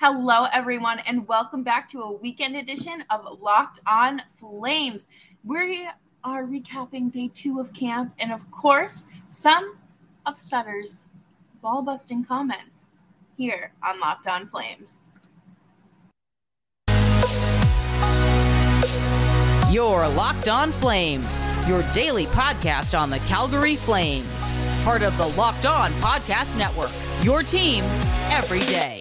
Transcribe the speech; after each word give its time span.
Hello, 0.00 0.44
everyone, 0.52 1.00
and 1.00 1.26
welcome 1.26 1.64
back 1.64 1.88
to 1.88 2.02
a 2.02 2.12
weekend 2.12 2.54
edition 2.54 3.02
of 3.10 3.26
Locked 3.40 3.80
On 3.84 4.22
Flames. 4.38 5.08
We 5.42 5.88
are 6.22 6.44
recapping 6.44 7.10
day 7.10 7.32
two 7.34 7.58
of 7.58 7.72
camp 7.72 8.14
and, 8.16 8.30
of 8.30 8.48
course, 8.52 9.02
some 9.26 9.76
of 10.24 10.38
Sutter's 10.38 11.04
ball 11.60 11.82
busting 11.82 12.24
comments 12.24 12.90
here 13.36 13.72
on 13.82 13.98
Locked 13.98 14.28
On 14.28 14.46
Flames. 14.46 15.02
Your 19.72 20.06
Locked 20.06 20.46
On 20.46 20.70
Flames, 20.70 21.42
your 21.66 21.82
daily 21.90 22.26
podcast 22.26 22.96
on 22.96 23.10
the 23.10 23.18
Calgary 23.26 23.74
Flames. 23.74 24.52
Part 24.84 25.02
of 25.02 25.18
the 25.18 25.26
Locked 25.26 25.66
On 25.66 25.90
Podcast 25.94 26.56
Network, 26.56 26.92
your 27.24 27.42
team 27.42 27.82
every 28.30 28.60
day. 28.60 29.00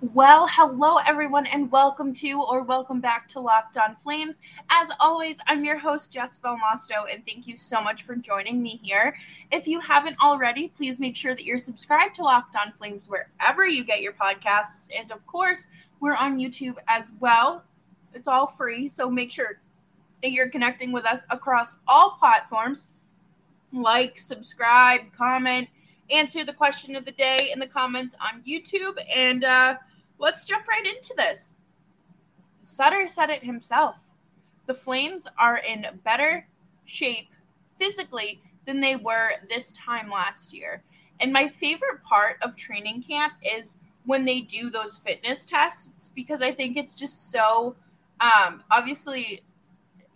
Well, 0.00 0.46
hello 0.48 0.98
everyone, 0.98 1.46
and 1.46 1.72
welcome 1.72 2.12
to 2.14 2.40
or 2.40 2.62
welcome 2.62 3.00
back 3.00 3.26
to 3.30 3.40
Locked 3.40 3.76
On 3.76 3.96
Flames. 3.96 4.38
As 4.70 4.90
always, 5.00 5.38
I'm 5.48 5.64
your 5.64 5.76
host, 5.76 6.12
Jess 6.12 6.38
Belmosto, 6.38 7.12
and 7.12 7.26
thank 7.26 7.48
you 7.48 7.56
so 7.56 7.80
much 7.80 8.04
for 8.04 8.14
joining 8.14 8.62
me 8.62 8.78
here. 8.80 9.16
If 9.50 9.66
you 9.66 9.80
haven't 9.80 10.16
already, 10.22 10.68
please 10.68 11.00
make 11.00 11.16
sure 11.16 11.34
that 11.34 11.44
you're 11.44 11.58
subscribed 11.58 12.14
to 12.14 12.22
Locked 12.22 12.54
On 12.54 12.70
Flames 12.70 13.08
wherever 13.08 13.66
you 13.66 13.82
get 13.84 14.00
your 14.00 14.12
podcasts. 14.12 14.86
And 14.96 15.10
of 15.10 15.26
course, 15.26 15.66
we're 15.98 16.14
on 16.14 16.38
YouTube 16.38 16.76
as 16.86 17.10
well. 17.18 17.64
It's 18.14 18.28
all 18.28 18.46
free, 18.46 18.86
so 18.86 19.10
make 19.10 19.32
sure 19.32 19.60
that 20.22 20.30
you're 20.30 20.48
connecting 20.48 20.92
with 20.92 21.06
us 21.06 21.24
across 21.28 21.74
all 21.88 22.12
platforms. 22.20 22.86
Like, 23.72 24.16
subscribe, 24.16 25.12
comment, 25.12 25.68
answer 26.08 26.44
the 26.44 26.52
question 26.52 26.94
of 26.94 27.04
the 27.04 27.10
day 27.10 27.50
in 27.52 27.58
the 27.58 27.66
comments 27.66 28.14
on 28.20 28.44
YouTube, 28.44 28.96
and 29.12 29.42
uh, 29.42 29.74
let's 30.18 30.44
jump 30.44 30.66
right 30.68 30.86
into 30.86 31.14
this. 31.16 31.54
Sutter 32.60 33.08
said 33.08 33.30
it 33.30 33.44
himself. 33.44 33.96
The 34.66 34.74
Flames 34.74 35.26
are 35.38 35.58
in 35.58 35.86
better 36.04 36.46
shape 36.84 37.32
physically 37.78 38.40
than 38.66 38.80
they 38.80 38.96
were 38.96 39.30
this 39.48 39.72
time 39.72 40.10
last 40.10 40.52
year. 40.52 40.82
And 41.20 41.32
my 41.32 41.48
favorite 41.48 42.02
part 42.04 42.36
of 42.42 42.54
training 42.54 43.02
camp 43.02 43.34
is 43.42 43.76
when 44.04 44.24
they 44.24 44.42
do 44.42 44.70
those 44.70 44.98
fitness 44.98 45.44
tests 45.44 46.10
because 46.14 46.42
I 46.42 46.52
think 46.52 46.76
it's 46.76 46.94
just 46.94 47.30
so 47.30 47.76
um, 48.20 48.62
obviously 48.70 49.42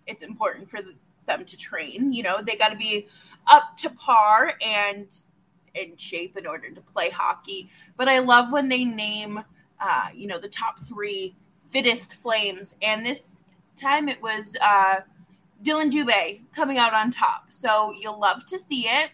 it's 0.06 0.22
important 0.22 0.68
for 0.68 0.80
them 1.26 1.44
to 1.44 1.56
train. 1.56 2.12
You 2.12 2.22
know, 2.22 2.42
they 2.42 2.56
got 2.56 2.68
to 2.70 2.76
be 2.76 3.08
up 3.46 3.76
to 3.78 3.90
par 3.90 4.54
and 4.64 5.06
in 5.74 5.96
shape 5.96 6.36
in 6.36 6.46
order 6.46 6.70
to 6.70 6.80
play 6.80 7.10
hockey. 7.10 7.70
But 7.96 8.08
I 8.08 8.18
love 8.18 8.52
when 8.52 8.68
they 8.68 8.84
name 8.84 9.42
uh, 9.82 10.08
you 10.14 10.26
know, 10.26 10.38
the 10.38 10.48
top 10.48 10.78
three 10.80 11.34
fittest 11.70 12.14
flames. 12.14 12.74
And 12.82 13.04
this 13.04 13.30
time 13.76 14.08
it 14.08 14.22
was 14.22 14.56
uh, 14.60 15.00
Dillon 15.62 15.90
Dubé 15.90 16.40
coming 16.54 16.78
out 16.78 16.94
on 16.94 17.10
top. 17.10 17.46
So 17.48 17.92
you'll 17.98 18.20
love 18.20 18.46
to 18.46 18.58
see 18.58 18.86
it. 18.88 19.10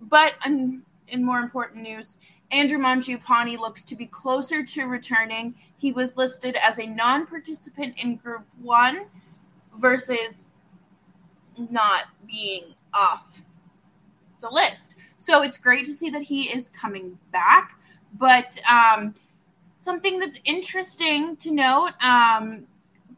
But 0.00 0.34
um, 0.46 0.84
in 1.08 1.24
more 1.24 1.40
important 1.40 1.82
news, 1.82 2.16
Andrew 2.50 2.78
Mangiapane 2.78 3.58
looks 3.58 3.82
to 3.84 3.96
be 3.96 4.06
closer 4.06 4.62
to 4.62 4.84
returning. 4.84 5.54
He 5.76 5.92
was 5.92 6.16
listed 6.16 6.56
as 6.56 6.78
a 6.78 6.86
non 6.86 7.26
participant 7.26 7.94
in 7.98 8.16
Group 8.16 8.46
1 8.62 9.06
versus 9.76 10.50
not 11.58 12.04
being 12.26 12.74
off 12.94 13.42
the 14.40 14.48
list. 14.48 14.96
So 15.18 15.42
it's 15.42 15.58
great 15.58 15.84
to 15.86 15.92
see 15.92 16.10
that 16.10 16.22
he 16.22 16.44
is 16.44 16.68
coming 16.70 17.18
back. 17.32 17.78
But 18.14 18.56
um, 18.70 19.14
something 19.88 20.18
that's 20.18 20.38
interesting 20.44 21.34
to 21.34 21.50
note 21.50 21.92
um, 22.02 22.66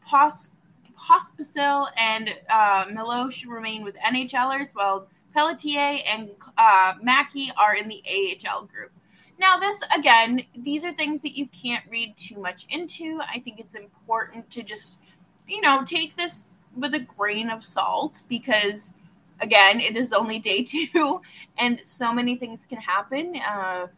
Pos- 0.08 0.53
Pospisil 0.97 1.88
and 1.97 2.31
uh, 2.48 2.84
Milosh 2.84 3.44
remain 3.44 3.82
with 3.82 3.97
NHLers, 3.97 4.69
while 4.75 5.08
Pelletier 5.34 5.98
and 6.06 6.31
uh, 6.56 6.94
Mackey 7.03 7.50
are 7.58 7.75
in 7.75 7.88
the 7.88 8.00
AHL 8.08 8.66
group. 8.66 8.92
Now, 9.36 9.58
this 9.58 9.82
again, 9.92 10.44
these 10.56 10.84
are 10.84 10.92
things 10.92 11.22
that 11.22 11.36
you 11.36 11.48
can't 11.48 11.84
read 11.91 12.16
too 12.16 12.38
much 12.38 12.66
into. 12.70 13.20
I 13.20 13.41
think 13.41 13.58
it's 13.58 13.75
important 13.75 14.48
to 14.52 14.62
just, 14.62 15.00
you 15.48 15.60
know, 15.60 15.82
take 15.84 16.16
this 16.16 16.50
with 16.76 16.94
a 16.94 17.00
grain 17.00 17.50
of 17.50 17.64
salt 17.64 18.22
because, 18.28 18.92
again, 19.41 19.81
it 19.81 19.97
is 19.97 20.12
only 20.12 20.38
day 20.38 20.62
two 20.94 21.20
and 21.58 21.81
so 21.84 22.12
many 22.12 22.37
things 22.37 22.64
can 22.64 22.78
happen 22.78 23.34
uh, 23.44 23.88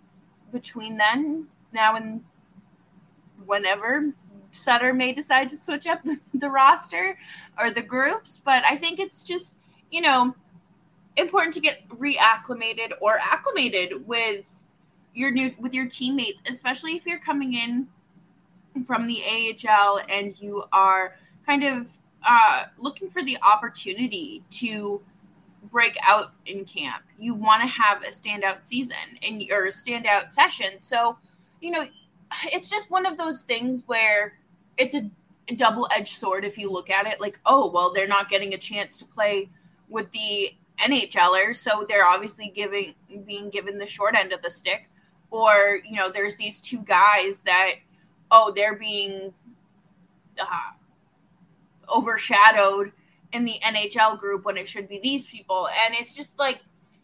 between 0.50 0.96
then, 0.96 1.48
now, 1.74 1.96
and 1.96 2.22
whenever 3.46 4.12
Sutter 4.50 4.92
may 4.92 5.12
decide 5.12 5.48
to 5.50 5.56
switch 5.56 5.86
up 5.86 6.00
the 6.34 6.50
roster 6.50 7.18
or 7.58 7.70
the 7.70 7.82
groups, 7.82 8.40
but 8.44 8.64
I 8.64 8.76
think 8.76 8.98
it's 8.98 9.24
just, 9.24 9.58
you 9.90 10.00
know, 10.00 10.34
important 11.16 11.54
to 11.54 11.60
get 11.60 11.88
reacclimated 11.88 12.92
or 13.00 13.18
acclimated 13.18 14.06
with 14.06 14.64
your 15.14 15.30
new 15.30 15.54
with 15.58 15.74
your 15.74 15.86
teammates, 15.86 16.42
especially 16.48 16.92
if 16.92 17.06
you're 17.06 17.18
coming 17.18 17.54
in 17.54 17.88
from 18.84 19.06
the 19.06 19.22
AHL 19.22 20.00
and 20.08 20.38
you 20.40 20.64
are 20.72 21.16
kind 21.44 21.64
of 21.64 21.92
uh, 22.26 22.64
looking 22.78 23.10
for 23.10 23.22
the 23.22 23.36
opportunity 23.42 24.42
to 24.50 25.02
break 25.70 25.96
out 26.02 26.32
in 26.46 26.64
camp. 26.64 27.02
You 27.18 27.34
want 27.34 27.62
to 27.62 27.68
have 27.68 28.02
a 28.02 28.10
standout 28.10 28.62
season 28.62 28.96
and 29.22 29.42
or 29.50 29.66
a 29.66 29.70
standout 29.70 30.32
session. 30.32 30.80
So, 30.80 31.18
you 31.60 31.70
know, 31.70 31.84
it's 32.52 32.70
just 32.70 32.90
one 32.90 33.06
of 33.06 33.18
those 33.18 33.42
things 33.42 33.82
where 33.86 34.34
it's 34.76 34.94
a 34.94 35.10
double 35.56 35.88
edged 35.90 36.14
sword 36.16 36.44
if 36.44 36.58
you 36.58 36.70
look 36.70 36.90
at 36.90 37.06
it. 37.06 37.20
Like, 37.20 37.38
oh, 37.46 37.70
well, 37.70 37.92
they're 37.92 38.08
not 38.08 38.28
getting 38.28 38.54
a 38.54 38.58
chance 38.58 38.98
to 38.98 39.04
play 39.04 39.50
with 39.88 40.10
the 40.12 40.54
NHLers, 40.78 41.56
so 41.56 41.84
they're 41.88 42.06
obviously 42.06 42.52
giving 42.54 42.94
being 43.26 43.50
given 43.50 43.78
the 43.78 43.86
short 43.86 44.14
end 44.14 44.32
of 44.32 44.42
the 44.42 44.50
stick. 44.50 44.88
Or, 45.30 45.80
you 45.84 45.96
know, 45.96 46.10
there's 46.10 46.36
these 46.36 46.60
two 46.60 46.80
guys 46.80 47.40
that, 47.40 47.76
oh, 48.30 48.52
they're 48.54 48.76
being 48.76 49.32
uh, 50.38 50.72
overshadowed 51.94 52.92
in 53.32 53.44
the 53.44 53.58
NHL 53.62 54.18
group 54.20 54.44
when 54.44 54.58
it 54.58 54.68
should 54.68 54.88
be 54.88 54.98
these 54.98 55.26
people. 55.26 55.68
And 55.86 55.94
it's 55.94 56.14
just 56.14 56.38
like, 56.38 56.60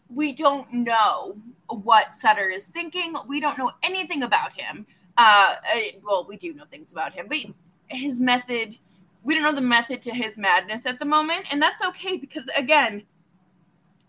we 0.09 0.33
don't 0.33 0.71
know 0.71 1.37
what 1.67 2.13
Sutter 2.13 2.49
is 2.49 2.67
thinking. 2.67 3.15
We 3.27 3.39
don't 3.39 3.57
know 3.57 3.71
anything 3.81 4.23
about 4.23 4.53
him. 4.53 4.85
Uh, 5.19 5.55
well, 6.01 6.25
we 6.25 6.37
do 6.37 6.53
know 6.53 6.63
things 6.63 6.93
about 6.93 7.11
him, 7.11 7.27
but 7.27 7.39
his 7.87 8.21
method, 8.21 8.77
we 9.21 9.33
don't 9.33 9.43
know 9.43 9.53
the 9.53 9.59
method 9.59 10.01
to 10.01 10.11
his 10.11 10.37
madness 10.37 10.85
at 10.85 10.97
the 10.97 11.03
moment, 11.03 11.45
and 11.51 11.61
that's 11.61 11.83
okay 11.83 12.15
because 12.15 12.49
again, 12.55 13.03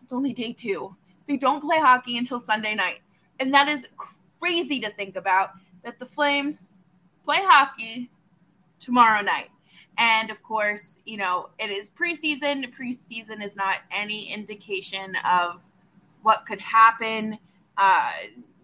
it's 0.04 0.12
only 0.12 0.32
day 0.32 0.52
two. 0.52 0.94
They 1.26 1.36
don't 1.36 1.60
play 1.60 1.78
hockey 1.80 2.16
until 2.16 2.38
Sunday 2.38 2.76
night, 2.76 3.00
and 3.40 3.52
that 3.52 3.66
is 3.66 3.88
crazy 4.38 4.78
to 4.82 4.90
think 4.92 5.16
about. 5.16 5.50
That 5.82 5.98
the 5.98 6.06
Flames 6.06 6.70
play 7.24 7.38
hockey 7.40 8.08
tomorrow 8.78 9.20
night. 9.20 9.48
And 9.98 10.30
of 10.30 10.40
course, 10.44 10.98
you 11.06 11.16
know, 11.16 11.48
it 11.58 11.70
is 11.70 11.90
preseason. 11.90 12.72
Preseason 12.72 13.42
is 13.42 13.56
not 13.56 13.78
any 13.90 14.32
indication 14.32 15.16
of 15.28 15.64
what 16.22 16.46
could 16.46 16.60
happen. 16.60 17.36
Uh, 17.76 18.12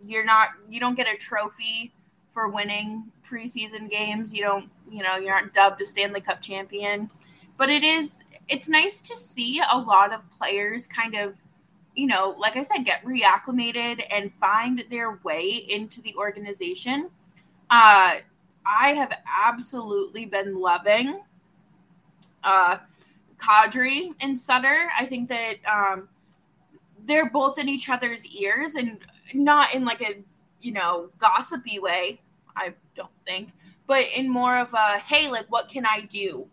you're 0.07 0.25
not, 0.25 0.51
you 0.71 0.79
don't 0.79 0.95
get 0.95 1.09
a 1.13 1.17
trophy 1.17 1.93
for 2.37 2.49
winning 2.49 3.03
preseason 3.27 3.89
games. 3.89 4.35
You 4.35 4.43
don't, 4.43 4.71
you 4.91 5.03
know, 5.03 5.17
you 5.17 5.29
aren't 5.29 5.55
dubbed 5.55 5.81
a 5.81 5.87
Stanley 5.87 6.21
Cup 6.21 6.43
champion, 6.43 7.09
but 7.57 7.71
it 7.71 7.83
is 7.83 8.21
it's 8.47 8.69
nice 8.69 9.01
to 9.01 9.17
see 9.17 9.63
a 9.73 9.79
lot 9.79 10.13
of 10.13 10.21
players 10.39 10.87
kind 10.87 11.15
of, 11.15 11.35
you 11.95 12.07
know, 12.07 12.37
like 12.39 12.57
I 12.57 12.63
said, 12.63 12.85
get 12.85 13.03
reacclimated 13.07 14.05
and 14.11 14.31
find 14.35 14.85
their 14.91 15.19
way 15.25 15.47
into 15.47 16.03
the 16.03 16.15
organization. 16.15 17.09
Uh, 17.71 18.21
I 18.67 18.91
have 18.91 19.17
absolutely 19.47 20.27
been 20.27 20.61
loving 20.61 21.23
uh, 22.45 22.77
Kadri 23.39 24.11
and 24.21 24.39
Sutter. 24.39 24.91
I 24.97 25.07
think 25.07 25.31
that 25.31 25.55
um, 25.67 26.11
they're 27.07 27.31
both 27.31 27.59
in 27.59 27.71
each 27.71 27.89
other's 27.89 28.27
ears 28.27 28.75
and 28.75 28.99
not 29.33 29.75
in 29.75 29.87
like 29.87 30.03
a 30.03 30.23
you 30.61 30.73
know 30.73 31.09
gossipy 31.19 31.79
way 31.79 32.21
I 32.57 32.75
don't 32.95 33.11
think, 33.27 33.51
but 33.87 34.05
in 34.15 34.29
more 34.29 34.59
of 34.59 34.73
a 34.75 34.99
hey, 34.99 35.29
like 35.31 35.47
what 35.51 35.69
can 35.69 35.87
I 35.87 36.03
do 36.09 36.49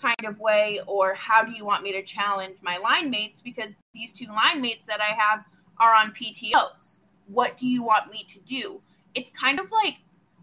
kind 0.00 0.26
of 0.26 0.38
way, 0.40 0.80
or 0.86 1.14
how 1.14 1.42
do 1.42 1.52
you 1.52 1.64
want 1.64 1.82
me 1.82 1.92
to 1.92 2.02
challenge 2.02 2.58
my 2.62 2.76
line 2.76 3.10
mates? 3.10 3.40
Because 3.40 3.72
these 3.94 4.12
two 4.12 4.26
line 4.26 4.60
mates 4.60 4.86
that 4.86 5.00
I 5.00 5.14
have 5.18 5.44
are 5.78 5.94
on 5.94 6.12
PTOs. 6.12 6.96
What 7.28 7.56
do 7.56 7.66
you 7.66 7.82
want 7.82 8.10
me 8.10 8.24
to 8.28 8.38
do? 8.40 8.80
It's 9.14 9.30
kind 9.30 9.58
of 9.58 9.70
like 9.72 9.96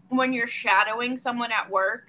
when 0.08 0.32
you're 0.32 0.46
shadowing 0.46 1.16
someone 1.16 1.52
at 1.52 1.70
work 1.70 2.08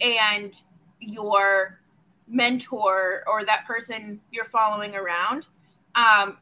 and 0.00 0.60
you're 1.00 1.80
mentor 2.28 3.22
or 3.26 3.44
that 3.44 3.66
person 3.66 4.20
you're 4.32 4.44
following 4.44 4.94
around 4.94 5.46
um, 5.94 6.38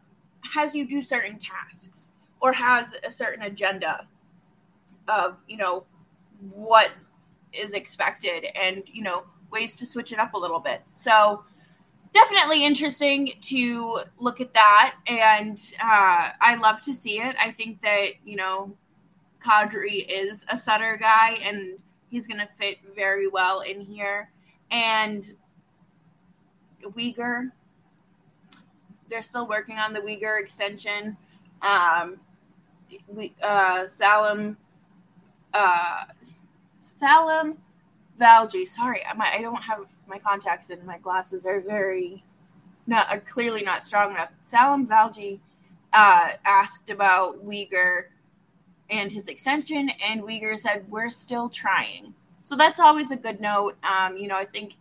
has 0.54 0.74
you 0.74 0.86
do 0.86 1.02
certain 1.02 1.38
tasks 1.38 2.08
or 2.40 2.52
has 2.52 2.88
a 3.04 3.10
certain 3.10 3.42
agenda 3.42 4.06
of 5.08 5.36
you 5.46 5.56
know 5.56 5.84
what 6.52 6.90
is 7.52 7.72
expected 7.72 8.46
and 8.56 8.82
you 8.86 9.02
know 9.02 9.24
ways 9.50 9.76
to 9.76 9.86
switch 9.86 10.12
it 10.12 10.18
up 10.18 10.34
a 10.34 10.38
little 10.38 10.58
bit 10.58 10.82
so 10.94 11.44
definitely 12.12 12.64
interesting 12.64 13.32
to 13.40 14.00
look 14.18 14.40
at 14.40 14.52
that 14.54 14.94
and 15.06 15.74
uh, 15.80 16.30
i 16.40 16.56
love 16.60 16.80
to 16.80 16.94
see 16.94 17.20
it 17.20 17.36
i 17.40 17.50
think 17.50 17.80
that 17.82 18.08
you 18.24 18.36
know 18.36 18.76
kadri 19.40 20.06
is 20.08 20.44
a 20.48 20.56
Sutter 20.56 20.96
guy 20.96 21.38
and 21.42 21.78
he's 22.08 22.26
going 22.26 22.40
to 22.40 22.48
fit 22.58 22.78
very 22.94 23.28
well 23.28 23.60
in 23.60 23.80
here 23.80 24.30
and 24.70 25.34
Weegar. 26.82 27.50
They're 29.08 29.22
still 29.22 29.46
working 29.46 29.76
on 29.78 29.92
the 29.92 30.00
Weegar 30.00 30.40
extension. 30.40 31.16
Um, 31.62 32.20
we 33.08 33.34
uh, 33.42 33.86
Salim 33.86 34.56
uh, 35.54 36.04
Salim 36.80 37.56
Valji. 38.20 38.66
Sorry, 38.68 39.02
my, 39.16 39.32
I 39.32 39.40
don't 39.40 39.62
have 39.62 39.86
my 40.06 40.18
contacts 40.18 40.70
in. 40.70 40.84
My 40.84 40.98
glasses 40.98 41.46
are 41.46 41.60
very 41.60 42.22
not 42.86 43.08
are 43.10 43.20
clearly 43.20 43.62
not 43.62 43.84
strong 43.84 44.10
enough. 44.10 44.30
Salim 44.42 44.86
Valji 44.86 45.38
uh, 45.92 46.32
asked 46.44 46.90
about 46.90 47.44
Weegar 47.46 48.06
and 48.90 49.10
his 49.10 49.28
extension, 49.28 49.90
and 50.04 50.22
Weegar 50.22 50.58
said 50.58 50.84
we're 50.90 51.10
still 51.10 51.48
trying. 51.48 52.14
So 52.42 52.56
that's 52.56 52.78
always 52.78 53.10
a 53.10 53.16
good 53.16 53.40
note. 53.40 53.76
Um, 53.82 54.18
you 54.18 54.28
know, 54.28 54.36
I 54.36 54.44
think 54.44 54.74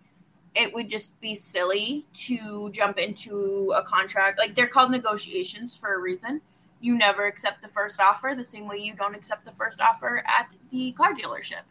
it 0.55 0.73
would 0.73 0.89
just 0.89 1.19
be 1.21 1.33
silly 1.33 2.05
to 2.13 2.69
jump 2.71 2.97
into 2.97 3.73
a 3.75 3.83
contract. 3.83 4.37
Like 4.37 4.53
they're 4.55 4.67
called 4.67 4.91
negotiations 4.91 5.75
for 5.75 5.95
a 5.95 5.99
reason. 5.99 6.41
You 6.83 6.97
never 6.97 7.25
accept 7.25 7.61
the 7.61 7.67
first 7.67 7.99
offer 7.99 8.33
the 8.35 8.45
same 8.45 8.67
way 8.67 8.77
you 8.77 8.95
don't 8.95 9.15
accept 9.15 9.45
the 9.45 9.51
first 9.51 9.81
offer 9.81 10.23
at 10.27 10.53
the 10.69 10.91
car 10.91 11.13
dealership. 11.13 11.63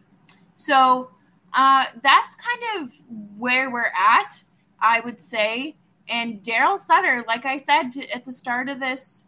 So 0.57 1.11
uh, 1.55 1.85
that's 2.03 2.35
kind 2.35 2.83
of 2.83 2.93
where 3.39 3.71
we're 3.71 3.93
at, 3.99 4.43
I 4.81 5.01
would 5.01 5.21
say. 5.21 5.77
And 6.09 6.43
Daryl 6.43 6.81
Sutter, 6.81 7.25
like 7.27 7.47
I 7.47 7.57
said 7.57 7.91
to, 7.93 8.09
at 8.11 8.25
the 8.25 8.33
start 8.33 8.69
of 8.69 8.81
this 8.81 9.27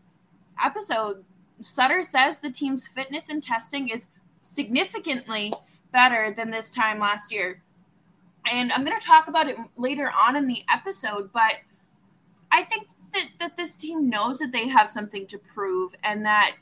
episode, 0.62 1.24
Sutter 1.60 2.02
says 2.02 2.38
the 2.38 2.50
team's 2.50 2.86
fitness 2.86 3.28
and 3.28 3.42
testing 3.42 3.88
is 3.88 4.08
significantly 4.42 5.52
better 5.92 6.34
than 6.36 6.50
this 6.50 6.70
time 6.70 6.98
last 6.98 7.32
year 7.32 7.62
and 8.50 8.72
I'm 8.72 8.84
going 8.84 8.98
to 8.98 9.06
talk 9.06 9.28
about 9.28 9.48
it 9.48 9.56
later 9.76 10.10
on 10.10 10.36
in 10.36 10.46
the 10.46 10.62
episode, 10.72 11.32
but 11.32 11.54
I 12.50 12.64
think 12.64 12.88
that, 13.14 13.28
that 13.40 13.56
this 13.56 13.76
team 13.76 14.08
knows 14.10 14.38
that 14.38 14.52
they 14.52 14.68
have 14.68 14.90
something 14.90 15.26
to 15.28 15.38
prove 15.38 15.94
and 16.02 16.24
that 16.24 16.56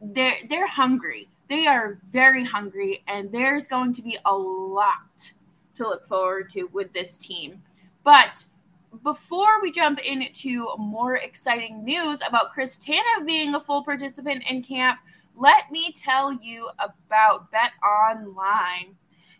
they're 0.00 0.36
they're 0.48 0.66
hungry. 0.66 1.28
They 1.48 1.66
are 1.66 1.98
very 2.10 2.44
hungry, 2.44 3.02
and 3.08 3.32
there's 3.32 3.66
going 3.66 3.94
to 3.94 4.02
be 4.02 4.18
a 4.26 4.36
lot 4.36 5.32
to 5.76 5.84
look 5.84 6.06
forward 6.06 6.52
to 6.52 6.64
with 6.64 6.92
this 6.92 7.16
team. 7.16 7.62
But 8.04 8.44
before 9.02 9.60
we 9.62 9.70
jump 9.70 9.98
into 10.00 10.68
more 10.78 11.14
exciting 11.14 11.84
news 11.84 12.20
about 12.26 12.52
Chris 12.52 12.78
Tanev 12.78 13.26
being 13.26 13.54
a 13.54 13.60
full 13.60 13.82
participant 13.82 14.44
in 14.48 14.62
camp, 14.62 14.98
let 15.36 15.70
me 15.70 15.92
tell 15.92 16.32
you 16.32 16.68
about 16.78 17.50
Bet 17.50 17.72
Online. 17.82 18.96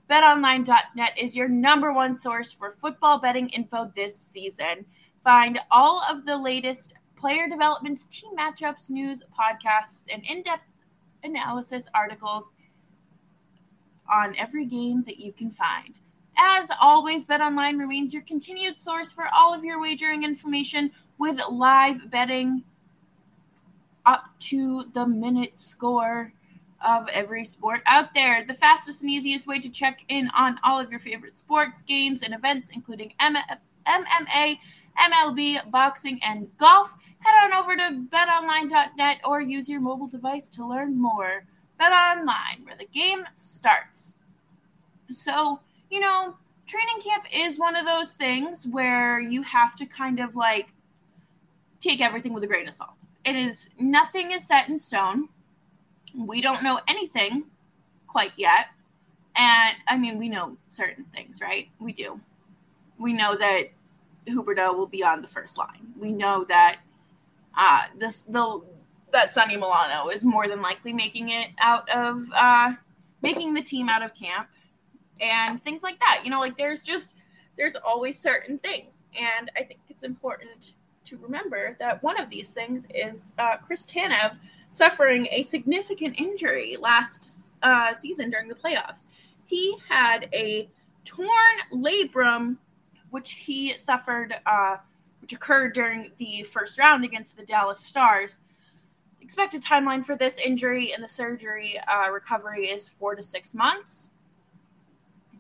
BetOnline.net 0.09 1.13
is 1.19 1.37
your 1.37 1.49
number 1.49 1.93
one 1.93 2.15
source 2.15 2.53
for 2.53 2.71
football 2.71 3.19
betting 3.19 3.49
info 3.51 3.93
this 3.95 4.17
season. 4.17 4.87
Find 5.25 5.59
all 5.71 6.03
of 6.09 6.25
the 6.25 6.37
latest 6.37 6.95
player 7.17 7.49
developments, 7.49 8.05
team 8.07 8.37
matchups, 8.37 8.91
news, 8.91 9.23
podcasts, 9.39 10.07
and 10.13 10.25
in 10.25 10.43
depth 10.43 10.63
analysis 11.23 11.87
articles 11.95 12.53
on 14.11 14.35
every 14.37 14.65
game 14.65 15.03
that 15.07 15.19
you 15.19 15.33
can 15.33 15.51
find. 15.51 16.01
As 16.37 16.69
always, 16.81 17.27
BetOnline 17.27 17.79
remains 17.79 18.15
your 18.15 18.23
continued 18.23 18.79
source 18.79 19.11
for 19.11 19.27
all 19.37 19.53
of 19.53 19.65
your 19.65 19.81
wagering 19.81 20.23
information 20.23 20.93
with 21.19 21.39
live 21.51 22.11
betting 22.11 22.63
up 24.07 24.27
to 24.39 24.85
the 24.95 25.07
minute 25.07 25.61
score 25.61 26.33
of 26.85 27.09
every 27.09 27.45
sport 27.45 27.81
out 27.87 28.15
there. 28.15 28.45
The 28.47 28.55
fastest 28.55 29.03
and 29.03 29.11
easiest 29.11 29.47
way 29.47 29.59
to 29.61 29.69
check 29.69 30.05
in 30.09 30.31
on 30.37 30.61
all 30.63 30.81
of 30.81 30.91
your 30.91 31.01
favorite 31.01 31.37
sports, 31.37 31.83
games, 31.83 32.23
and 32.23 32.33
events, 32.33 32.71
including 32.73 33.13
MMA, 33.21 34.59
MLB, 35.01 35.71
boxing, 35.71 36.21
and 36.23 36.49
golf. 36.57 36.95
Head 37.21 37.35
on 37.45 37.53
over 37.53 37.77
to 37.77 38.07
betonline.net 38.17 39.21
or 39.25 39.41
use 39.41 39.69
your 39.69 39.81
mobile 39.81 40.07
device 40.07 40.49
to 40.51 40.67
learn 40.67 41.01
more. 41.01 41.45
Bet 41.79 41.93
online, 41.93 42.65
where 42.65 42.77
the 42.77 42.87
game 42.87 43.25
starts. 43.35 44.17
So, 45.13 45.61
you 45.91 46.01
know, 46.01 46.35
training 46.67 47.01
camp 47.03 47.25
is 47.33 47.59
one 47.59 47.77
of 47.77 47.87
those 47.87 48.13
things 48.13 48.67
where 48.71 49.21
you 49.21 49.43
have 49.43 49.77
to 49.77 49.87
kind 49.87 50.21
of 50.21 50.37
like 50.37 50.69
take 51.81 52.01
everything 52.01 52.33
with 52.33 52.45
a 52.45 52.47
grain 52.47 52.69
of 52.69 52.75
salt. 52.75 52.91
It 53.25 53.37
is 53.37 53.69
nothing 53.79 54.33
is 54.33 54.47
set 54.47 54.69
in 54.69 54.79
stone 54.79 55.29
we 56.15 56.41
don't 56.41 56.63
know 56.63 56.81
anything 56.89 57.45
quite 58.07 58.33
yet. 58.37 58.67
And 59.37 59.77
I 59.87 59.97
mean, 59.97 60.19
we 60.19 60.29
know 60.29 60.57
certain 60.71 61.05
things, 61.15 61.41
right? 61.41 61.69
We 61.79 61.93
do. 61.93 62.21
We 62.99 63.13
know 63.13 63.37
that 63.37 63.69
Huberdeau 64.31 64.77
will 64.77 64.87
be 64.87 65.03
on 65.03 65.23
the 65.23 65.29
first 65.29 65.59
line. 65.59 65.93
We 65.99 66.13
know 66.13 66.45
that 66.49 66.79
uh, 67.57 67.83
this 67.99 68.23
the 68.23 68.63
that 69.13 69.35
Sonny 69.35 69.57
Milano 69.57 70.09
is 70.09 70.25
more 70.25 70.47
than 70.47 70.61
likely 70.61 70.93
making 70.93 71.31
it 71.31 71.49
out 71.59 71.89
of 71.91 72.23
uh, 72.35 72.75
making 73.23 73.55
the 73.55 73.63
team 73.63 73.89
out 73.89 74.03
of 74.03 74.15
camp 74.15 74.49
and 75.21 75.63
things 75.63 75.83
like 75.83 75.99
that. 76.01 76.23
You 76.25 76.31
know, 76.31 76.41
like 76.41 76.57
there's 76.57 76.83
just 76.83 77.15
there's 77.57 77.75
always 77.77 78.19
certain 78.19 78.59
things, 78.59 79.05
and 79.19 79.51
I 79.57 79.63
think 79.63 79.81
it's 79.89 80.05
important 80.05 80.75
to 81.07 81.17
remember 81.17 81.77
that 81.79 82.03
one 82.03 82.21
of 82.21 82.31
these 82.31 82.51
things 82.51 82.87
is 82.95 83.33
uh, 83.39 83.57
Chris 83.57 83.87
Tanev 83.87 84.37
suffering 84.71 85.27
a 85.31 85.43
significant 85.45 86.21
injury 86.21 86.77
last 86.79 87.55
uh, 87.63 87.95
season 87.95 88.31
during 88.31 88.49
the 88.49 88.55
playoffs. 88.55 89.05
He 89.47 89.77
had 89.89 90.29
a 90.35 90.69
torn 91.05 91.29
labrum, 91.73 92.59
which 93.11 93.33
he 93.33 93.77
suffered, 93.79 94.35
uh, 94.47 94.77
which 95.21 95.33
occurred 95.33 95.75
during 95.75 96.13
the 96.19 96.43
first 96.45 96.79
round 96.79 97.05
against 97.05 97.37
the 97.37 97.45
Dallas 97.45 97.81
Stars. 97.81 98.41
Expected 99.21 99.63
timeline 99.63 100.05
for 100.05 100.17
this 100.17 100.39
injury 100.39 100.93
and 100.93 101.03
the 101.03 101.09
surgery 101.09 101.79
uh, 101.87 102.11
recovery 102.11 102.67
is 102.67 102.89
four 102.89 103.15
to 103.15 103.23
six 103.23 103.55
months. 103.55 104.13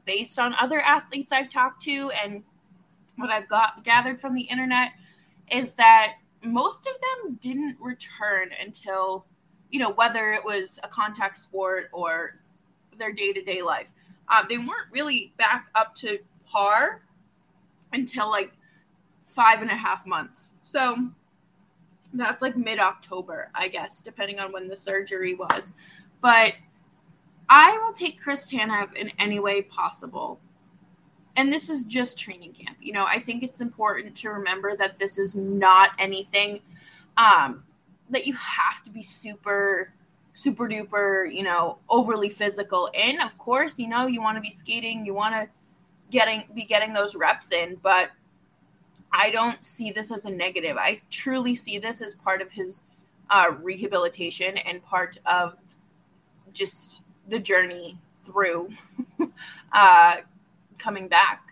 Based 0.05 0.39
on 0.39 0.55
other 0.55 0.81
athletes 0.81 1.33
I've 1.33 1.51
talked 1.51 1.83
to 1.83 2.11
and 2.23 2.43
what 3.17 3.31
I've 3.31 3.49
got 3.49 3.85
gathered 3.85 4.21
from 4.21 4.35
the 4.35 4.43
internet, 4.43 4.93
is 5.51 5.75
that 5.75 6.15
most 6.43 6.87
of 6.87 6.93
them 7.01 7.39
didn't 7.41 7.77
return 7.81 8.51
until, 8.63 9.25
you 9.71 9.81
know, 9.81 9.91
whether 9.91 10.33
it 10.33 10.45
was 10.45 10.79
a 10.83 10.89
contact 10.89 11.39
sport 11.39 11.89
or 11.93 12.37
their 12.97 13.13
day 13.13 13.33
to 13.33 13.43
day 13.43 13.63
life. 13.63 13.89
Um, 14.29 14.47
they 14.49 14.59
weren't 14.59 14.93
really 14.93 15.33
back 15.37 15.69
up 15.75 15.95
to 15.97 16.19
par 16.47 17.03
until 17.92 18.30
like 18.30 18.52
five 19.25 19.62
and 19.62 19.71
a 19.71 19.76
half 19.76 20.07
months. 20.07 20.54
So 20.64 20.97
that's 22.12 22.42
like 22.42 22.57
mid 22.57 22.78
October, 22.78 23.50
I 23.54 23.68
guess, 23.68 24.00
depending 24.00 24.38
on 24.38 24.52
when 24.52 24.68
the 24.68 24.76
surgery 24.76 25.35
was. 25.35 25.75
But 26.21 26.54
I 27.49 27.78
will 27.78 27.92
take 27.92 28.21
Chris 28.21 28.50
Tanev 28.50 28.95
in 28.95 29.12
any 29.18 29.40
way 29.40 29.62
possible 29.62 30.40
and 31.38 31.52
this 31.52 31.71
is 31.71 31.85
just 31.85 32.18
training 32.18 32.52
camp. 32.52 32.76
You 32.83 32.92
know, 32.92 33.04
I 33.04 33.21
think 33.21 33.45
it's 33.45 33.61
important 33.61 34.16
to 34.16 34.30
remember 34.30 34.76
that 34.76 34.99
this 34.99 35.18
is 35.18 35.37
not 35.37 35.90
anything 35.97 36.61
um, 37.16 37.62
that 38.11 38.26
you 38.26 38.35
have 38.35 38.83
to 38.83 38.90
be 38.90 39.04
super, 39.04 39.92
super 40.35 40.68
duper, 40.68 41.33
you 41.33 41.45
know, 41.45 41.78
overly 41.88 42.28
physical 42.28 42.90
in. 42.92 43.21
Of 43.21 43.38
course, 43.38 43.78
you 43.78 43.87
know, 43.87 44.07
you 44.07 44.21
want 44.21 44.37
to 44.37 44.40
be 44.40 44.50
skating, 44.50 45.07
you 45.07 45.14
want 45.14 45.33
to 45.37 45.49
getting 46.11 46.45
be 46.55 46.65
getting 46.65 46.93
those 46.93 47.15
reps 47.15 47.53
in, 47.53 47.77
but 47.83 48.11
I 49.12 49.31
don't 49.31 49.62
see 49.65 49.91
this 49.91 50.11
as 50.11 50.25
a 50.25 50.31
negative. 50.31 50.77
I 50.77 50.99
truly 51.11 51.55
see 51.55 51.79
this 51.79 52.00
as 52.00 52.15
part 52.15 52.43
of 52.43 52.50
his 52.50 52.83
uh, 53.31 53.53
rehabilitation 53.62 54.57
and 54.59 54.83
part 54.83 55.19
of 55.27 55.57
just 56.53 57.03
the 57.29 57.38
journey 57.38 57.99
through 58.21 58.69
uh, 59.73 60.17
coming 60.79 61.09
back. 61.09 61.43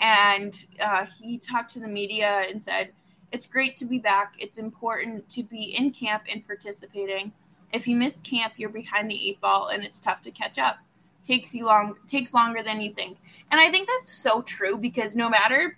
And 0.00 0.54
uh, 0.80 1.06
he 1.18 1.38
talked 1.38 1.72
to 1.72 1.80
the 1.80 1.88
media 1.88 2.44
and 2.48 2.62
said, 2.62 2.90
It's 3.32 3.46
great 3.46 3.76
to 3.78 3.86
be 3.86 3.98
back. 3.98 4.34
It's 4.38 4.58
important 4.58 5.28
to 5.30 5.42
be 5.42 5.74
in 5.76 5.90
camp 5.92 6.24
and 6.30 6.46
participating. 6.46 7.32
If 7.72 7.88
you 7.88 7.96
miss 7.96 8.18
camp, 8.20 8.54
you're 8.56 8.68
behind 8.68 9.10
the 9.10 9.28
eight 9.28 9.40
ball 9.40 9.68
and 9.68 9.82
it's 9.82 10.00
tough 10.00 10.22
to 10.22 10.30
catch 10.30 10.58
up. 10.58 10.78
Takes 11.26 11.54
you 11.54 11.66
long 11.66 11.96
takes 12.06 12.32
longer 12.32 12.62
than 12.62 12.80
you 12.80 12.92
think. 12.92 13.18
And 13.50 13.60
I 13.60 13.70
think 13.70 13.88
that's 13.88 14.12
so 14.12 14.42
true 14.42 14.76
because 14.76 15.16
no 15.16 15.28
matter 15.28 15.76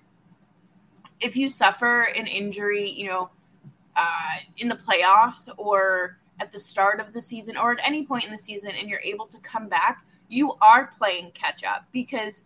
if 1.21 1.37
you 1.37 1.49
suffer 1.49 2.02
an 2.02 2.26
injury, 2.26 2.90
you 2.90 3.09
know, 3.09 3.31
uh, 3.97 4.37
in 4.59 4.69
the 4.69 4.76
playoffs 4.76 5.49
or 5.57 6.19
at 6.40 6.52
the 6.52 6.59
start 6.59 7.00
of 7.00 7.12
the 7.12 7.21
season 7.21 7.57
or 7.57 7.73
at 7.73 7.78
any 7.85 8.05
point 8.05 8.25
in 8.25 8.31
the 8.31 8.38
season 8.38 8.71
and 8.78 8.88
you're 8.88 9.00
able 9.00 9.26
to 9.26 9.38
come 9.38 9.69
back, 9.69 10.05
you 10.28 10.55
are 10.61 10.90
playing 10.99 11.33
catch 11.33 11.64
up 11.64 11.87
because 11.93 12.43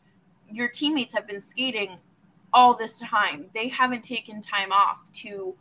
your 0.51 0.69
teammates 0.69 1.13
have 1.13 1.27
been 1.27 1.41
skating 1.41 1.99
all 2.53 2.75
this 2.75 3.01
time. 3.01 3.47
They 3.55 3.69
haven't 3.69 4.03
taken 4.03 4.41
time 4.41 4.73
off 4.73 5.01
to 5.15 5.55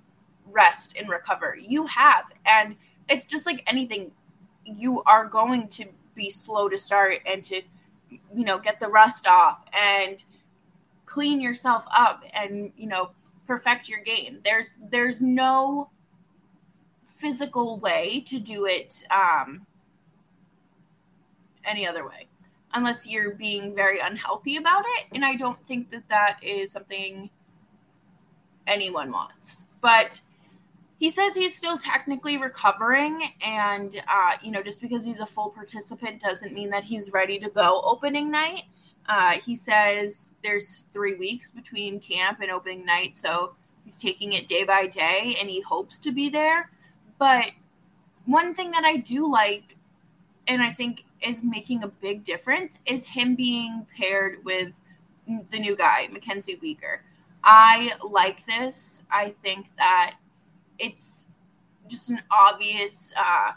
rest 0.46 0.96
and 0.98 1.10
recover. 1.10 1.58
You 1.60 1.86
have. 1.88 2.26
And 2.46 2.76
it's 3.10 3.26
just 3.26 3.46
like 3.46 3.64
anything, 3.68 4.12
you 4.64 5.02
are 5.04 5.26
going 5.26 5.68
to 5.70 5.86
be 6.22 6.30
slow 6.30 6.70
to 6.70 6.78
start 6.78 7.18
and 7.26 7.44
to, 7.44 7.62
you 8.10 8.46
know, 8.46 8.60
get 8.60 8.80
the 8.80 8.88
rust 8.88 9.26
off 9.26 9.60
and 9.74 10.24
clean 11.06 11.42
yourself 11.42 11.84
up 11.98 12.24
and, 12.34 12.72
you 12.78 12.88
know, 12.88 13.12
perfect 13.48 13.90
your 13.90 14.02
game. 14.02 14.40
There's 14.46 14.68
there's 14.92 15.20
no 15.20 15.90
physical 17.04 17.80
way 17.80 18.24
to 18.28 18.40
do 18.40 18.66
it 18.66 19.04
um, 19.12 19.66
any 21.66 21.88
other 21.88 22.06
way 22.08 22.28
unless 22.74 23.08
you're 23.08 23.32
being 23.32 23.76
very 23.76 24.00
unhealthy 24.00 24.56
about 24.56 24.84
it 24.96 25.06
and 25.14 25.26
i 25.26 25.36
don't 25.36 25.60
think 25.68 25.92
that 25.92 26.08
that 26.08 26.38
is 26.42 26.72
something 26.72 27.30
anyone 28.66 29.12
wants 29.12 29.64
but 29.82 30.22
he 31.02 31.10
says 31.10 31.34
he's 31.34 31.56
still 31.56 31.80
technically 31.80 32.38
recovering 32.38 33.34
and 33.44 34.02
uh, 34.08 34.34
you 34.44 34.52
know 34.52 34.62
just 34.62 34.80
because 34.80 35.04
he's 35.04 35.20
a 35.20 35.26
full 35.26 35.50
participant 35.50 36.22
doesn't 36.22 36.54
mean 36.54 36.70
that 36.70 36.84
he's 36.84 37.12
ready 37.12 37.40
to 37.40 37.50
go 37.50 37.82
opening 37.84 38.30
night 38.30 38.64
uh, 39.10 39.32
he 39.32 39.56
says 39.56 40.38
there's 40.44 40.86
three 40.94 41.16
weeks 41.16 41.52
between 41.52 42.00
camp 42.00 42.40
and 42.40 42.52
opening 42.52 42.86
night 42.86 43.18
so 43.18 43.54
he's 43.84 43.98
taking 43.98 44.34
it 44.34 44.48
day 44.48 44.64
by 44.64 44.86
day 44.86 45.36
and 45.40 45.50
he 45.50 45.60
hopes 45.62 45.98
to 45.98 46.12
be 46.12 46.30
there 46.30 46.70
but 47.18 47.48
one 48.26 48.54
thing 48.54 48.70
that 48.70 48.84
i 48.86 48.96
do 48.96 49.30
like 49.30 49.76
and 50.48 50.62
i 50.62 50.72
think 50.72 51.04
is 51.22 51.44
making 51.44 51.82
a 51.82 51.88
big 51.88 52.24
difference 52.24 52.78
is 52.86 53.06
him 53.06 53.36
being 53.36 53.88
paired 53.96 54.44
with 54.46 54.80
the 55.50 55.60
new 55.60 55.76
guy, 55.76 56.08
Mackenzie 56.12 56.58
Weegar. 56.58 57.00
I 57.44 57.94
like 58.08 58.46
this. 58.46 59.04
I 59.12 59.34
think 59.44 59.68
that 59.78 60.16
it's 60.82 61.26
just 61.88 62.10
an 62.10 62.22
obvious 62.32 63.14
uh, 63.16 63.52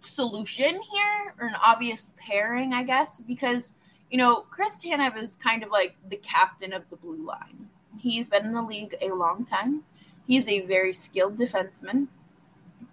solution 0.00 0.80
here, 0.90 1.34
or 1.40 1.46
an 1.46 1.54
obvious 1.64 2.12
pairing, 2.16 2.72
I 2.72 2.82
guess, 2.82 3.20
because 3.20 3.72
you 4.10 4.18
know 4.18 4.44
Chris 4.50 4.78
Tanev 4.84 5.16
is 5.16 5.36
kind 5.36 5.62
of 5.62 5.70
like 5.70 5.96
the 6.08 6.16
captain 6.16 6.72
of 6.72 6.82
the 6.90 6.96
blue 6.96 7.24
line. 7.24 7.68
He's 7.98 8.28
been 8.28 8.44
in 8.44 8.52
the 8.52 8.62
league 8.62 8.96
a 9.00 9.08
long 9.08 9.44
time. 9.44 9.84
He's 10.26 10.48
a 10.48 10.66
very 10.66 10.92
skilled 10.92 11.38
defenseman, 11.38 12.08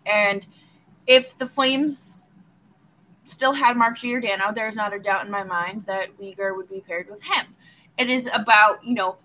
and 0.06 0.46
if 1.08 1.38
the 1.38 1.48
Flames 1.48 2.26
still 3.26 3.54
had 3.54 3.78
Mark 3.78 3.98
Giordano, 3.98 4.52
there's 4.54 4.76
not 4.76 4.94
a 4.94 5.00
doubt 5.00 5.26
in 5.26 5.32
my 5.32 5.44
mind 5.44 5.84
that 5.84 6.18
Weegar 6.20 6.56
would 6.56 6.70
be 6.70 6.82
paired 6.82 7.10
with 7.10 7.22
him. 7.22 7.56
It 7.98 8.10
is 8.10 8.30
about, 8.34 8.84
you 8.84 8.96
know, 8.96 9.18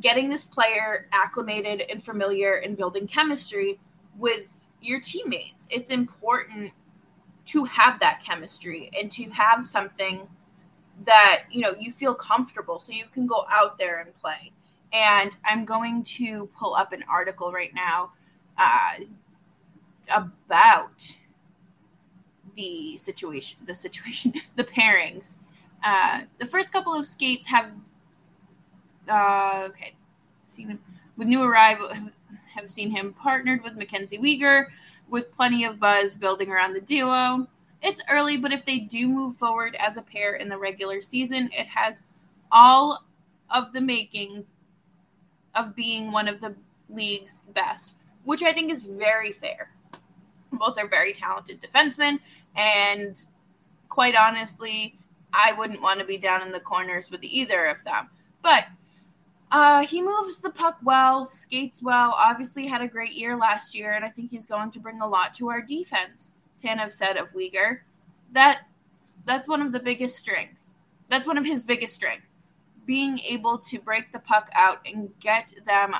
getting 0.00 0.30
this 0.30 0.44
player 0.44 1.06
acclimated 1.12 1.82
and 1.90 2.02
familiar 2.02 2.54
and 2.54 2.76
building 2.76 3.06
chemistry 3.06 3.78
with 4.18 4.68
your 4.80 5.00
teammates. 5.00 5.66
It's 5.70 5.90
important 5.90 6.72
to 7.46 7.64
have 7.64 8.00
that 8.00 8.22
chemistry 8.24 8.90
and 8.98 9.10
to 9.12 9.24
have 9.30 9.66
something 9.66 10.28
that, 11.04 11.44
you 11.50 11.60
know, 11.60 11.74
you 11.78 11.92
feel 11.92 12.14
comfortable 12.14 12.78
so 12.78 12.92
you 12.92 13.04
can 13.12 13.26
go 13.26 13.46
out 13.50 13.78
there 13.78 14.00
and 14.00 14.16
play. 14.18 14.52
And 14.92 15.36
I'm 15.44 15.64
going 15.64 16.04
to 16.04 16.48
pull 16.58 16.74
up 16.74 16.92
an 16.92 17.02
article 17.08 17.50
right 17.50 17.72
now 17.74 18.12
uh, 18.58 19.04
about 20.08 21.16
the 22.56 22.96
situation, 22.98 23.58
the 23.66 23.74
situation, 23.74 24.34
the 24.56 24.64
pairings. 24.64 25.36
Uh, 25.82 26.22
the 26.38 26.46
first 26.46 26.72
couple 26.72 26.94
of 26.94 27.06
skates 27.06 27.46
have, 27.48 27.70
uh, 29.12 29.68
okay, 29.68 29.94
seen 30.46 30.68
him 30.68 30.80
with 31.16 31.28
new 31.28 31.42
arrival, 31.42 31.92
have 32.54 32.70
seen 32.70 32.90
him 32.90 33.14
partnered 33.14 33.62
with 33.62 33.74
Mackenzie 33.74 34.18
Weegar, 34.18 34.66
with 35.08 35.34
plenty 35.36 35.64
of 35.64 35.78
buzz 35.78 36.14
building 36.14 36.50
around 36.50 36.72
the 36.72 36.80
duo. 36.80 37.46
It's 37.82 38.02
early, 38.08 38.38
but 38.38 38.52
if 38.52 38.64
they 38.64 38.78
do 38.78 39.08
move 39.08 39.34
forward 39.34 39.76
as 39.78 39.96
a 39.96 40.02
pair 40.02 40.36
in 40.36 40.48
the 40.48 40.56
regular 40.56 41.00
season, 41.00 41.50
it 41.52 41.66
has 41.66 42.02
all 42.50 43.04
of 43.50 43.72
the 43.72 43.80
makings 43.80 44.54
of 45.54 45.76
being 45.76 46.12
one 46.12 46.28
of 46.28 46.40
the 46.40 46.54
league's 46.88 47.42
best, 47.52 47.96
which 48.24 48.42
I 48.42 48.52
think 48.52 48.72
is 48.72 48.84
very 48.84 49.32
fair. 49.32 49.70
Both 50.52 50.78
are 50.78 50.88
very 50.88 51.12
talented 51.12 51.60
defensemen, 51.60 52.20
and 52.56 53.22
quite 53.88 54.14
honestly, 54.14 54.98
I 55.34 55.52
wouldn't 55.52 55.82
want 55.82 56.00
to 56.00 56.06
be 56.06 56.18
down 56.18 56.42
in 56.42 56.52
the 56.52 56.60
corners 56.60 57.10
with 57.10 57.22
either 57.22 57.64
of 57.66 57.82
them. 57.84 58.08
But 58.42 58.64
uh, 59.52 59.86
he 59.86 60.00
moves 60.00 60.38
the 60.38 60.48
puck 60.48 60.78
well, 60.82 61.26
skates 61.26 61.82
well, 61.82 62.14
obviously 62.16 62.66
had 62.66 62.80
a 62.80 62.88
great 62.88 63.12
year 63.12 63.36
last 63.36 63.74
year, 63.74 63.92
and 63.92 64.02
I 64.02 64.08
think 64.08 64.30
he's 64.30 64.46
going 64.46 64.70
to 64.70 64.80
bring 64.80 65.02
a 65.02 65.06
lot 65.06 65.34
to 65.34 65.50
our 65.50 65.60
defense. 65.60 66.32
Tanev 66.58 66.90
said 66.90 67.18
of 67.18 67.32
Weegar. 67.34 67.80
That 68.32 68.62
that's 69.26 69.46
one 69.46 69.60
of 69.60 69.72
the 69.72 69.78
biggest 69.78 70.16
strengths. 70.16 70.62
That's 71.10 71.26
one 71.26 71.36
of 71.36 71.44
his 71.44 71.64
biggest 71.64 71.94
strengths. 71.94 72.26
Being 72.86 73.18
able 73.18 73.58
to 73.58 73.78
break 73.78 74.10
the 74.10 74.20
puck 74.20 74.48
out 74.54 74.78
and 74.86 75.10
get 75.20 75.52
them 75.66 75.94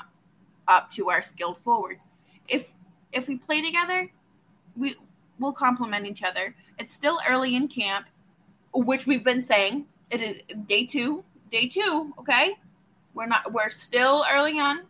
up 0.67 0.91
to 0.93 1.11
our 1.11 1.21
skilled 1.21 1.59
forwards. 1.59 2.07
If 2.49 2.73
if 3.13 3.29
we 3.29 3.37
play 3.37 3.61
together, 3.61 4.11
we 4.77 4.95
will 5.39 5.53
complement 5.53 6.07
each 6.07 6.23
other. 6.23 6.57
It's 6.79 6.95
still 6.95 7.21
early 7.29 7.55
in 7.55 7.69
camp, 7.69 8.07
which 8.73 9.07
we've 9.07 9.25
been 9.25 9.43
saying. 9.43 9.87
It 10.11 10.23
is 10.23 10.41
day 10.67 10.87
two. 10.87 11.23
Day 11.51 11.69
two, 11.69 12.15
okay? 12.19 12.55
We're 13.15 13.27
not 13.27 13.53
we're 13.53 13.71
still 13.71 14.25
early 14.31 14.59
on. 14.59 14.83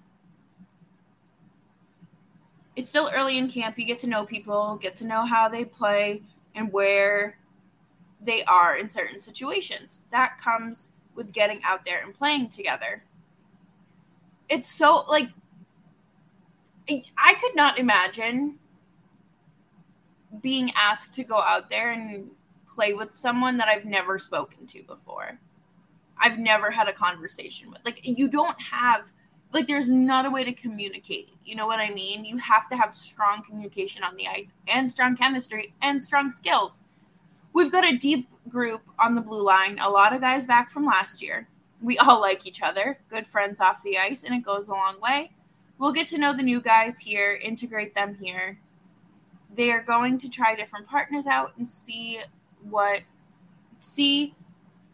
It's 2.75 2.89
still 2.89 3.11
early 3.13 3.37
in 3.37 3.51
camp. 3.51 3.79
You 3.79 3.85
get 3.85 4.01
to 4.01 4.07
know 4.07 4.25
people, 4.25 4.79
get 4.81 4.97
to 4.97 5.05
know 5.05 5.27
how 5.27 5.49
they 5.49 5.65
play 5.65 6.23
and 6.55 6.73
where 6.73 7.37
they 8.25 8.45
are 8.45 8.77
in 8.77 8.89
certain 8.89 9.21
situations. 9.21 10.01
That 10.11 10.39
comes 10.41 10.91
with 11.15 11.33
getting 11.33 11.61
out 11.65 11.85
there 11.85 12.03
and 12.03 12.15
playing 12.15 12.49
together. 12.49 13.05
It's 14.49 14.71
so 14.71 15.05
like 15.09 15.29
I 16.89 17.35
could 17.35 17.55
not 17.55 17.79
imagine 17.79 18.59
being 20.41 20.73
asked 20.77 21.13
to 21.15 21.25
go 21.25 21.37
out 21.37 21.69
there 21.69 21.93
and 21.93 22.31
play 22.75 22.95
with 22.95 23.15
someone 23.15 23.59
that 23.59 23.69
I've 23.69 23.85
never 23.85 24.19
spoken 24.19 24.67
to 24.69 24.83
before. 24.83 25.39
I've 26.23 26.39
never 26.39 26.71
had 26.71 26.89
a 26.89 26.93
conversation 26.93 27.71
with. 27.71 27.81
Like, 27.85 28.01
you 28.03 28.29
don't 28.29 28.61
have, 28.61 29.13
like, 29.53 29.67
there's 29.67 29.91
not 29.91 30.25
a 30.25 30.31
way 30.31 30.45
to 30.45 30.53
communicate. 30.53 31.31
You 31.45 31.57
know 31.57 31.67
what 31.67 31.81
I 31.81 31.91
mean? 31.91 32.25
You 32.25 32.39
have 32.39 32.69
to 32.71 32.77
have 32.77 32.95
strong 32.95 33.43
communication 33.43 34.03
on 34.03 34.17
the 34.17 34.29
ice 34.29 34.53
and 34.69 34.91
strong 34.91 35.17
chemistry 35.17 35.75
and 35.83 36.03
strong 36.03 36.31
skills. 36.31 36.81
We've 37.53 37.73
got 37.73 37.85
a 37.85 37.99
deep 37.99 38.29
group 38.49 38.83
on 38.99 39.15
the 39.15 39.21
blue 39.21 39.43
line, 39.43 39.79
a 39.79 39.91
lot 39.91 40.15
of 40.15 40.21
guys 40.21 40.47
back 40.47 40.71
from 40.71 40.87
last 40.87 41.23
year. 41.23 41.49
We 41.83 41.99
all 41.99 42.21
like 42.21 42.47
each 42.47 42.63
other, 42.63 42.99
good 43.11 43.27
friends 43.27 43.61
off 43.61 43.83
the 43.83 43.99
ice, 43.99 44.23
and 44.23 44.35
it 44.35 44.45
goes 44.45 44.69
a 44.69 44.73
long 44.73 45.01
way. 45.01 45.33
We'll 45.79 45.93
get 45.93 46.09
to 46.09 46.19
know 46.19 46.35
the 46.35 46.43
new 46.43 46.61
guys 46.61 46.99
here, 46.99 47.39
integrate 47.43 47.95
them 47.95 48.17
here, 48.21 48.59
they 49.55 49.71
are 49.71 49.83
going 49.83 50.19
to 50.19 50.29
try 50.29 50.55
different 50.55 50.87
partners 50.87 51.27
out 51.27 51.53
and 51.57 51.69
see 51.69 52.21
what 52.69 53.03
see 53.81 54.35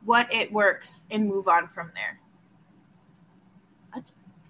what 0.04 0.32
it 0.32 0.52
works 0.52 1.02
and 1.10 1.26
move 1.26 1.48
on 1.48 1.68
from 1.68 1.90
there. 1.94 2.20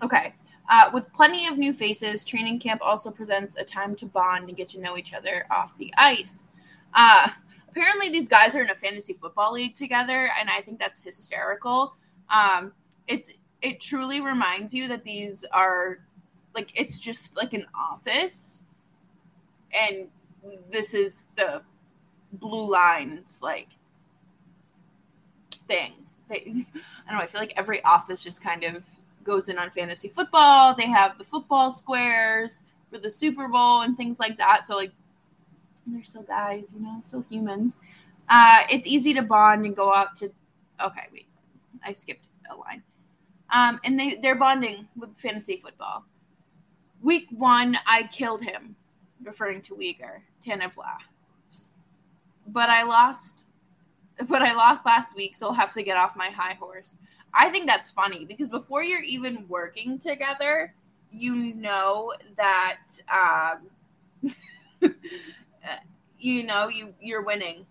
Okay. 0.03 0.35
Uh, 0.71 0.91
with 0.93 1.11
plenty 1.13 1.47
of 1.47 1.57
new 1.57 1.73
faces, 1.73 2.25
training 2.25 2.59
camp 2.59 2.81
also 2.85 3.11
presents 3.11 3.57
a 3.57 3.65
time 3.65 3.97
to 3.97 4.07
bond 4.07 4.49
and 4.49 4.57
get 4.57 4.69
to 4.69 4.81
know 4.81 4.99
each 4.99 5.15
other 5.15 5.47
off 5.51 5.77
the 5.79 5.93
ice. 5.97 6.45
Uh, 6.95 7.29
apparently, 7.69 8.11
these 8.11 8.29
guys 8.29 8.55
are 8.55 8.63
in 8.63 8.71
a 8.71 8.75
fantasy 8.75 9.15
football 9.15 9.53
league 9.53 9.75
together, 9.75 10.31
and 10.39 10.51
I 10.51 10.61
think 10.61 10.79
that's 10.79 11.03
hysterical. 11.03 11.95
Um, 12.31 12.73
it's 13.07 13.33
it 13.63 13.81
truly 13.81 14.21
reminds 14.21 14.75
you 14.75 14.89
that 14.89 15.05
these 15.05 15.45
are 15.53 16.01
like 16.55 16.71
it's 16.75 16.99
just 16.99 17.37
like 17.37 17.55
an 17.55 17.67
office 17.75 18.63
and 19.73 20.09
this 20.71 20.95
is 20.95 21.27
the 21.37 21.63
blue 22.33 22.71
lines 22.71 23.41
like 23.43 23.69
thing. 25.69 25.93
They, 26.29 26.37
I 26.47 27.11
don't 27.11 27.19
know. 27.19 27.25
I 27.25 27.27
feel 27.27 27.41
like 27.41 27.55
every 27.57 27.83
office 27.85 28.23
just 28.23 28.43
kind 28.43 28.65
of 28.65 28.85
goes 29.25 29.49
in 29.49 29.59
on 29.59 29.71
fantasy 29.71 30.09
football. 30.09 30.75
They 30.75 30.87
have 30.87 31.19
the 31.19 31.25
football 31.25 31.71
squares 31.71 32.63
for 32.91 32.99
the 32.99 33.11
Super 33.11 33.47
Bowl 33.47 33.83
and 33.83 33.97
things 33.97 34.19
like 34.19 34.39
that. 34.39 34.67
So 34.67 34.75
like, 34.77 34.93
they're 35.87 36.05
still 36.05 36.23
guys, 36.23 36.73
you 36.75 36.83
know, 36.83 36.99
still 37.03 37.25
humans. 37.31 37.79
Uh, 38.29 38.63
it's 38.71 38.87
easy 38.87 39.15
to 39.15 39.23
bond 39.23 39.65
and 39.65 39.77
go 39.77 39.95
out 39.95 40.17
to. 40.17 40.31
Okay, 40.85 41.07
wait, 41.13 41.27
I 41.85 41.93
skipped 41.93 42.27
a 42.51 42.57
line. 42.57 42.83
Um, 43.51 43.81
and 43.85 43.99
they, 43.99 44.17
they're 44.17 44.35
bonding 44.35 44.89
with 44.97 45.17
fantasy 45.17 45.57
football. 45.57 46.05
Week 47.03 47.27
one, 47.31 47.79
I 47.87 48.03
killed 48.05 48.43
him, 48.43 48.77
referring 49.23 49.63
to 49.63 49.75
Weegar, 49.75 50.21
laughs. 50.77 51.73
But 52.47 52.71
I 52.71 52.83
lost 52.83 53.47
but 54.27 54.43
I 54.43 54.53
lost 54.53 54.85
last 54.85 55.15
week, 55.15 55.37
so 55.37 55.49
I'll 55.49 55.55
have 55.55 55.73
to 55.75 55.83
get 55.83 55.97
off 55.97 56.17
my 56.17 56.29
high 56.29 56.55
horse. 56.55 56.97
I 57.33 57.51
think 57.51 57.67
that's 57.67 57.91
funny 57.91 58.25
because 58.25 58.49
before 58.49 58.83
you're 58.83 59.03
even 59.03 59.47
working 59.49 59.99
together, 59.99 60.75
you 61.11 61.55
know 61.55 62.13
that 62.37 62.81
um, 63.13 64.33
you 66.19 66.43
know 66.43 66.69
you 66.69 66.95
you're 67.01 67.23
winning. 67.23 67.67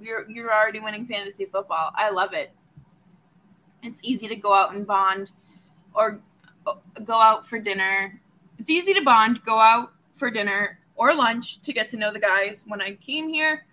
You're 0.00 0.28
you're 0.28 0.52
already 0.52 0.80
winning 0.80 1.06
fantasy 1.06 1.44
football. 1.44 1.92
I 1.94 2.10
love 2.10 2.32
it. 2.32 2.50
It's 3.82 4.00
easy 4.02 4.28
to 4.28 4.36
go 4.36 4.52
out 4.52 4.74
and 4.74 4.86
bond 4.86 5.30
or 5.94 6.20
go 7.04 7.14
out 7.14 7.46
for 7.46 7.58
dinner. 7.58 8.20
It's 8.58 8.70
easy 8.70 8.94
to 8.94 9.02
bond, 9.02 9.42
go 9.44 9.58
out 9.58 9.92
for 10.14 10.30
dinner 10.30 10.78
or 10.94 11.14
lunch 11.14 11.60
to 11.62 11.72
get 11.72 11.88
to 11.88 11.96
know 11.96 12.12
the 12.12 12.20
guys. 12.20 12.64
When 12.66 12.80
I 12.80 12.94
came 12.94 13.28
here, 13.28 13.66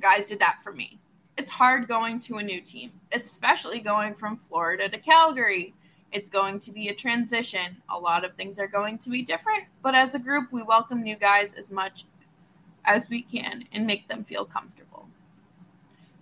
guys 0.00 0.26
did 0.26 0.40
that 0.40 0.58
for 0.62 0.72
me 0.72 0.98
it's 1.38 1.50
hard 1.52 1.86
going 1.86 2.18
to 2.18 2.38
a 2.38 2.42
new 2.42 2.60
team, 2.60 2.92
especially 3.12 3.78
going 3.78 4.12
from 4.12 4.36
Florida 4.36 4.88
to 4.88 4.98
Calgary. 4.98 5.72
It's 6.10 6.28
going 6.28 6.58
to 6.60 6.72
be 6.72 6.88
a 6.88 6.94
transition. 6.94 7.80
A 7.88 7.98
lot 7.98 8.24
of 8.24 8.34
things 8.34 8.58
are 8.58 8.66
going 8.66 8.98
to 8.98 9.10
be 9.10 9.22
different, 9.22 9.64
but 9.80 9.94
as 9.94 10.14
a 10.14 10.18
group, 10.18 10.52
we 10.52 10.62
welcome 10.62 11.00
new 11.02 11.16
guys 11.16 11.54
as 11.54 11.70
much 11.70 12.04
as 12.84 13.08
we 13.08 13.22
can 13.22 13.68
and 13.72 13.86
make 13.86 14.08
them 14.08 14.24
feel 14.24 14.44
comfortable. 14.44 15.08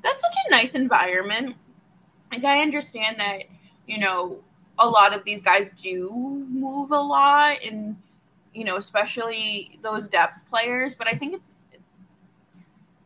That's 0.03 0.23
such 0.23 0.35
a 0.47 0.51
nice 0.51 0.75
environment. 0.75 1.57
Like, 2.31 2.45
I 2.45 2.61
understand 2.61 3.19
that, 3.19 3.45
you 3.87 3.99
know, 3.99 4.41
a 4.79 4.87
lot 4.87 5.15
of 5.15 5.25
these 5.25 5.41
guys 5.41 5.71
do 5.71 6.11
move 6.51 6.91
a 6.91 7.01
lot 7.01 7.65
and, 7.65 7.97
you 8.53 8.65
know, 8.65 8.77
especially 8.77 9.79
those 9.81 10.09
depth 10.09 10.43
players, 10.51 10.95
but 10.95 11.07
I 11.07 11.17
think 11.17 11.35
it's 11.35 11.55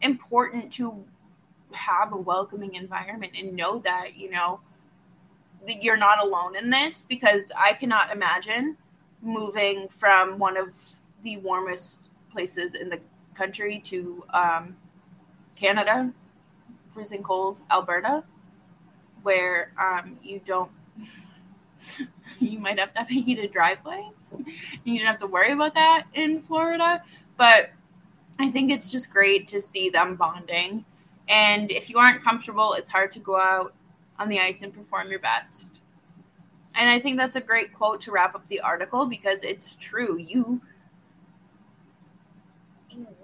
important 0.01 0.73
to 0.73 1.05
have 1.73 2.13
a 2.13 2.17
welcoming 2.17 2.75
environment 2.75 3.33
and 3.39 3.55
know 3.55 3.79
that, 3.81 4.17
you 4.17 4.31
know, 4.31 4.61
that 5.67 5.83
you're 5.83 5.97
not 5.97 6.23
alone 6.23 6.57
in 6.57 6.71
this 6.71 7.05
because 7.09 7.53
I 7.57 7.75
cannot 7.75 8.13
imagine 8.13 8.77
moving 9.23 9.89
from 9.89 10.39
one 10.39 10.57
of 10.57 10.73
the 11.23 11.37
warmest 11.39 12.09
places 12.33 12.75
in 12.75 12.89
the 12.89 13.01
country 13.35 13.81
to 13.85 14.25
um, 14.33 14.77
Canada, 15.57 16.13
freezing 16.89 17.23
cold 17.23 17.61
Alberta, 17.71 18.25
where 19.23 19.73
um, 19.79 20.19
you 20.23 20.41
don't, 20.45 20.71
you 22.39 22.59
might 22.59 22.79
have 22.79 22.93
to 22.95 23.01
have 23.01 23.11
a 23.11 23.15
heated 23.15 23.51
driveway. 23.51 24.09
You 24.85 24.99
don't 24.99 25.07
have 25.07 25.21
to 25.21 25.27
worry 25.27 25.53
about 25.53 25.75
that 25.75 26.05
in 26.15 26.41
Florida. 26.41 27.03
But 27.37 27.71
I 28.39 28.51
think 28.51 28.71
it's 28.71 28.91
just 28.91 29.11
great 29.11 29.49
to 29.49 29.61
see 29.61 29.91
them 29.91 30.17
bonding 30.17 30.85
and 31.31 31.71
if 31.71 31.89
you 31.89 31.97
aren't 31.97 32.23
comfortable, 32.23 32.75
it's 32.75 32.91
hard 32.91 33.13
to 33.13 33.21
go 33.21 33.39
out 33.39 33.73
on 34.19 34.29
the 34.29 34.41
ice 34.41 34.63
and 34.63 34.75
perform 34.75 35.11
your 35.11 35.21
best. 35.21 35.81
And 36.75 36.91
I 36.91 37.01
think 37.01 37.17
that's 37.17 37.37
a 37.37 37.41
great 37.41 37.73
quote 37.73 38.01
to 38.03 38.11
wrap 38.11 38.35
up 38.35 38.47
the 38.49 38.61
article 38.61 39.07
because 39.07 39.45
it's 39.45 39.77
true. 39.77 40.19
You 40.19 40.61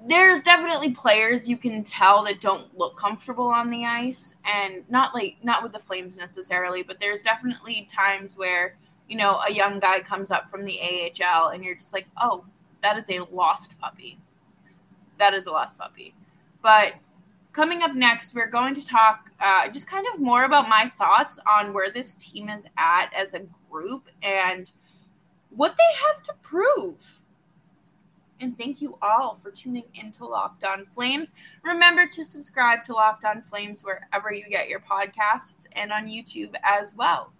there's 0.09 0.41
definitely 0.43 0.93
players 0.93 1.49
you 1.49 1.57
can 1.57 1.83
tell 1.83 2.23
that 2.23 2.41
don't 2.41 2.77
look 2.79 2.97
comfortable 2.97 3.49
on 3.49 3.69
the 3.71 3.85
ice 3.85 4.37
and 4.45 4.89
not 4.89 5.13
like 5.13 5.37
not 5.43 5.65
with 5.65 5.73
the 5.73 5.79
flames 5.81 6.17
necessarily 6.17 6.85
but 6.85 6.99
there's 7.01 7.21
definitely 7.21 7.89
times 7.91 8.37
where 8.37 8.77
you 9.09 9.17
know 9.17 9.41
a 9.49 9.53
young 9.53 9.81
guy 9.81 10.01
comes 10.01 10.31
up 10.31 10.49
from 10.49 10.65
the 10.65 10.79
AHL 10.81 11.49
and 11.49 11.65
you're 11.65 11.75
just 11.75 11.93
like 11.93 12.07
oh 12.23 12.45
that 12.85 12.97
is 12.97 13.11
a 13.11 13.25
lost 13.35 13.77
puppy 13.81 14.17
that 15.19 15.35
is 15.35 15.47
a 15.47 15.51
lost 15.51 15.77
puppy 15.77 16.15
but 16.63 16.93
coming 17.57 17.83
up 17.83 17.95
next, 17.95 18.35
we're 18.35 18.51
going 18.51 18.75
to 18.75 18.87
talk 18.87 19.31
uh, 19.41 19.67
just 19.71 19.87
kind 19.87 20.07
of 20.13 20.21
more 20.21 20.45
about 20.45 20.69
my 20.69 20.93
thoughts 20.99 21.39
on 21.49 21.73
where 21.73 21.91
this 21.91 22.15
team 22.15 22.51
is 22.51 22.67
at 22.77 23.11
as 23.17 23.33
a 23.33 23.41
group 23.71 24.11
and 24.23 24.73
what 25.49 25.75
they 25.79 25.97
have 26.07 26.23
to 26.23 26.35
prove. 26.43 27.19
And 28.43 28.59
thank 28.59 28.83
you 28.83 28.99
all 29.01 29.39
for 29.43 29.51
tuning 29.51 29.85
into 29.95 30.27
Locked 30.27 30.65
On 30.65 30.85
Flames. 30.85 31.33
Remember 31.63 32.07
to 32.07 32.25
subscribe 32.27 32.85
to 32.85 32.93
Locked 32.93 33.25
On 33.25 33.41
Flames 33.41 33.83
wherever 33.83 34.31
you 34.31 34.45
get 34.51 34.69
your 34.69 34.81
podcasts 34.81 35.67
and 35.73 35.91
on 35.91 36.09
YouTube 36.09 36.55
as 36.63 36.95
well. 36.95 37.33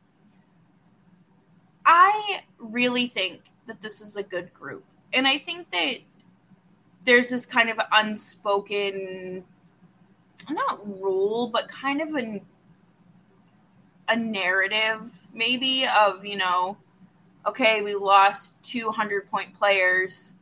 I 1.85 2.41
really 2.59 3.07
think 3.07 3.43
that 3.67 3.83
this 3.83 4.01
is 4.01 4.17
a 4.17 4.23
good 4.23 4.55
group. 4.55 4.85
And 5.13 5.29
I 5.29 5.37
think 5.37 5.71
that 5.73 5.97
there's 7.05 7.29
this 7.29 7.45
kind 7.45 7.69
of 7.69 7.79
unspoken 7.93 9.45
not 10.51 10.87
rule, 11.01 11.49
but 11.49 11.69
kind 11.69 12.01
of 12.01 12.15
a 12.15 12.43
a 14.09 14.17
narrative 14.17 15.29
maybe 15.35 15.85
of 15.87 16.25
you 16.25 16.37
know, 16.37 16.77
okay, 17.47 17.83
we 17.83 17.95
lost 17.95 18.55
two 18.63 18.91
hundred 18.91 19.31
point 19.31 19.59
players, 19.59 20.35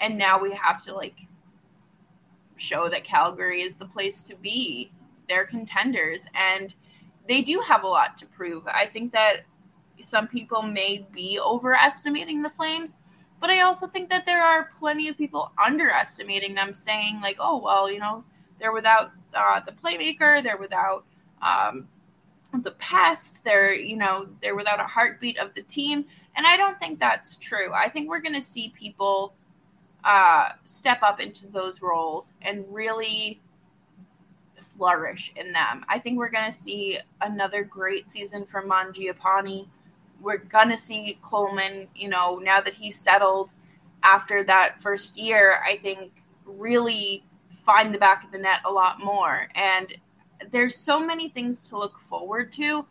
and 0.00 0.16
now 0.16 0.40
we 0.40 0.52
have 0.54 0.82
to 0.84 0.94
like 0.94 1.16
show 2.56 2.88
that 2.88 3.04
Calgary 3.04 3.62
is 3.62 3.76
the 3.76 3.86
place 3.86 4.22
to 4.22 4.36
be. 4.36 4.90
They're 5.28 5.46
contenders, 5.46 6.22
and 6.34 6.74
they 7.28 7.42
do 7.42 7.60
have 7.60 7.84
a 7.84 7.88
lot 7.88 8.18
to 8.18 8.26
prove. 8.26 8.66
I 8.66 8.86
think 8.86 9.12
that 9.12 9.44
some 10.00 10.26
people 10.26 10.62
may 10.62 11.06
be 11.12 11.38
overestimating 11.38 12.42
the 12.42 12.50
Flames, 12.50 12.96
but 13.40 13.50
I 13.50 13.60
also 13.60 13.86
think 13.86 14.10
that 14.10 14.26
there 14.26 14.42
are 14.42 14.70
plenty 14.78 15.08
of 15.08 15.16
people 15.16 15.52
underestimating 15.64 16.54
them, 16.54 16.74
saying, 16.74 17.20
like, 17.20 17.36
oh, 17.38 17.60
well, 17.62 17.90
you 17.90 17.98
know, 17.98 18.24
they're 18.62 18.72
without 18.72 19.10
uh, 19.34 19.60
the 19.66 19.72
playmaker. 19.72 20.42
They're 20.42 20.56
without 20.56 21.04
um, 21.42 21.88
the 22.62 22.70
pest. 22.72 23.44
They're 23.44 23.74
you 23.74 23.96
know 23.96 24.28
they're 24.40 24.54
without 24.54 24.80
a 24.80 24.84
heartbeat 24.84 25.36
of 25.36 25.52
the 25.54 25.62
team. 25.62 26.06
And 26.36 26.46
I 26.46 26.56
don't 26.56 26.78
think 26.78 27.00
that's 27.00 27.36
true. 27.36 27.74
I 27.74 27.88
think 27.90 28.08
we're 28.08 28.20
going 28.20 28.34
to 28.34 28.42
see 28.42 28.72
people 28.78 29.34
uh, 30.04 30.50
step 30.64 31.02
up 31.02 31.20
into 31.20 31.48
those 31.48 31.82
roles 31.82 32.32
and 32.40 32.64
really 32.70 33.40
flourish 34.76 35.32
in 35.36 35.52
them. 35.52 35.84
I 35.88 35.98
think 35.98 36.16
we're 36.16 36.30
going 36.30 36.50
to 36.50 36.56
see 36.56 36.98
another 37.20 37.64
great 37.64 38.10
season 38.10 38.46
from 38.46 38.70
Mangiapane. 38.70 39.66
We're 40.22 40.38
going 40.38 40.70
to 40.70 40.78
see 40.78 41.18
Coleman, 41.20 41.88
you 41.94 42.08
know, 42.08 42.38
now 42.38 42.60
that 42.60 42.74
he's 42.74 42.96
settled 42.96 43.50
after 44.02 44.42
that 44.44 44.80
first 44.80 45.18
year, 45.18 45.60
I 45.68 45.76
think 45.76 46.12
really 46.46 47.24
find 47.64 47.94
the 47.94 47.98
back 47.98 48.24
of 48.24 48.32
the 48.32 48.38
net 48.38 48.60
a 48.64 48.70
lot 48.70 49.00
more. 49.00 49.48
And 49.54 49.94
there's 50.50 50.76
so 50.76 51.00
many 51.00 51.28
things 51.28 51.68
to 51.68 51.78
look 51.78 51.98
forward 51.98 52.52
to. 52.52 52.86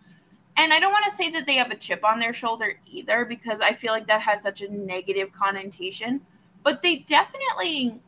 And 0.58 0.74
I 0.74 0.80
don't 0.80 0.92
want 0.92 1.06
to 1.06 1.12
say 1.12 1.30
that 1.32 1.46
they 1.46 1.56
have 1.56 1.72
a 1.72 1.76
chip 1.76 2.04
on 2.04 2.20
their 2.20 2.34
shoulder 2.34 2.80
either, 2.86 3.26
because 3.26 3.62
I 3.62 3.74
feel 3.74 3.94
like 3.94 4.08
that 4.08 4.22
has 4.22 4.42
such 4.42 4.62
a 4.62 4.72
negative 4.72 5.32
connotation. 5.34 6.22
But 6.64 6.84
they 6.84 6.98
definitely, 6.98 8.02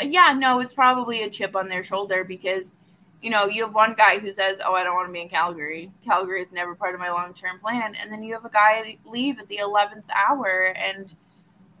yeah, 0.00 0.34
no, 0.36 0.60
it's 0.60 0.72
probably 0.72 1.22
a 1.22 1.30
chip 1.30 1.54
on 1.56 1.68
their 1.68 1.84
shoulder 1.84 2.24
because, 2.24 2.76
you 3.20 3.30
know, 3.30 3.46
you 3.46 3.64
have 3.64 3.74
one 3.74 3.94
guy 3.94 4.18
who 4.18 4.32
says, 4.32 4.58
Oh, 4.64 4.74
I 4.74 4.84
don't 4.84 4.94
want 4.94 5.08
to 5.08 5.12
be 5.12 5.20
in 5.20 5.28
Calgary. 5.28 5.90
Calgary 6.04 6.40
is 6.40 6.52
never 6.52 6.74
part 6.74 6.94
of 6.94 7.00
my 7.00 7.10
long 7.10 7.34
term 7.34 7.58
plan. 7.58 7.94
And 7.94 8.10
then 8.10 8.22
you 8.22 8.32
have 8.34 8.44
a 8.44 8.50
guy 8.50 8.96
leave 9.04 9.38
at 9.38 9.48
the 9.48 9.60
11th 9.62 10.04
hour. 10.14 10.72
And 10.76 11.14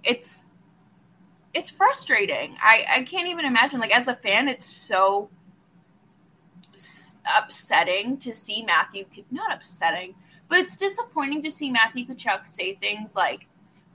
it's, 0.04 0.46
it's 1.54 1.70
frustrating. 1.70 2.56
I 2.62 2.84
I 2.88 3.02
can't 3.02 3.28
even 3.28 3.44
imagine. 3.44 3.80
Like 3.80 3.94
as 3.94 4.08
a 4.08 4.14
fan, 4.14 4.48
it's 4.48 4.66
so 4.66 5.28
upsetting 7.38 8.18
to 8.18 8.34
see 8.34 8.62
Matthew. 8.62 9.04
Not 9.30 9.52
upsetting, 9.52 10.14
but 10.48 10.58
it's 10.58 10.76
disappointing 10.76 11.42
to 11.42 11.50
see 11.50 11.70
Matthew 11.70 12.06
Tkachuk 12.06 12.46
say 12.46 12.74
things 12.74 13.14
like, 13.14 13.46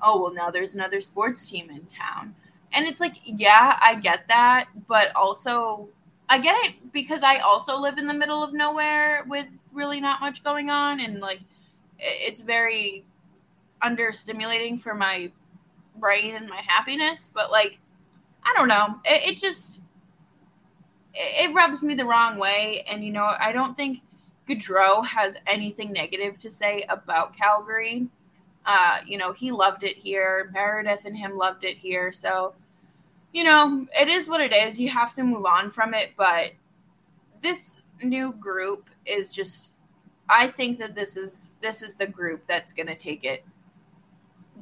"Oh 0.02 0.22
well, 0.22 0.34
now 0.34 0.52
there's 0.52 0.76
another 0.76 1.02
sports 1.02 1.50
team 1.50 1.70
in 1.70 1.86
town," 1.86 2.36
and 2.74 2.86
it's 2.86 3.00
like, 3.00 3.16
yeah, 3.24 3.78
I 3.82 3.96
get 3.96 4.28
that, 4.28 4.68
but 4.88 5.16
also 5.16 5.90
I 6.30 6.40
get 6.40 6.56
it 6.66 6.92
because 6.94 7.24
I 7.24 7.38
also 7.38 7.78
live 7.78 7.98
in 7.98 8.08
the 8.08 8.14
middle 8.14 8.44
of 8.44 8.54
nowhere 8.54 9.24
with 9.28 9.48
really 9.74 10.02
not 10.02 10.22
much 10.22 10.44
going 10.44 10.70
on, 10.70 11.00
and 11.00 11.20
like 11.20 11.40
it's 12.00 12.42
very 12.42 13.06
understimulating 13.84 14.80
for 14.82 14.94
my 14.94 15.32
brain 16.00 16.36
and 16.36 16.48
my 16.48 16.62
happiness, 16.66 17.30
but 17.34 17.52
like 17.52 17.80
I 18.44 18.54
don't 18.56 18.68
know. 18.68 19.00
It, 19.06 19.32
it 19.32 19.38
just 19.38 19.82
it, 21.14 21.50
it, 21.50 21.54
rubs 21.54 21.82
me 21.82 21.96
the 21.96 22.06
wrong 22.06 22.38
way, 22.38 22.84
and 22.88 23.04
you 23.04 23.12
know 23.12 23.34
I 23.40 23.52
don't 23.52 23.76
think 23.76 24.00
Gaudreau 24.48 25.06
has 25.06 25.38
anything 25.48 25.92
negative 25.92 26.38
to 26.40 26.52
say 26.52 26.86
about 26.90 27.36
Calgary. 27.36 28.08
Uh, 28.66 29.00
you 29.06 29.18
know 29.18 29.34
he 29.34 29.52
loved 29.52 29.84
it 29.84 29.98
here. 29.98 30.50
Meredith 30.54 31.06
and 31.06 31.18
him 31.18 31.38
loved 31.38 31.64
it 31.64 31.78
here, 31.78 32.12
so 32.12 32.54
you 33.34 33.44
know 33.44 33.86
it 34.00 34.08
is 34.08 34.30
what 34.30 34.42
it 34.42 34.54
is. 34.54 34.80
You 34.80 34.90
have 34.90 35.14
to 35.16 35.24
move 35.24 35.46
on 35.46 35.72
from 35.72 35.94
it, 35.94 36.12
but 36.18 36.52
this 37.42 37.82
new 38.04 38.34
group 38.34 38.90
is 39.06 39.32
just 39.32 39.72
I 40.30 40.48
think 40.48 40.80
that 40.80 40.96
this 40.96 41.18
is 41.18 41.54
this 41.62 41.82
is 41.82 41.96
the 41.96 42.08
group 42.08 42.44
that's 42.48 42.74
going 42.74 42.88
to 42.88 42.96
take 42.96 43.24
it 43.24 43.46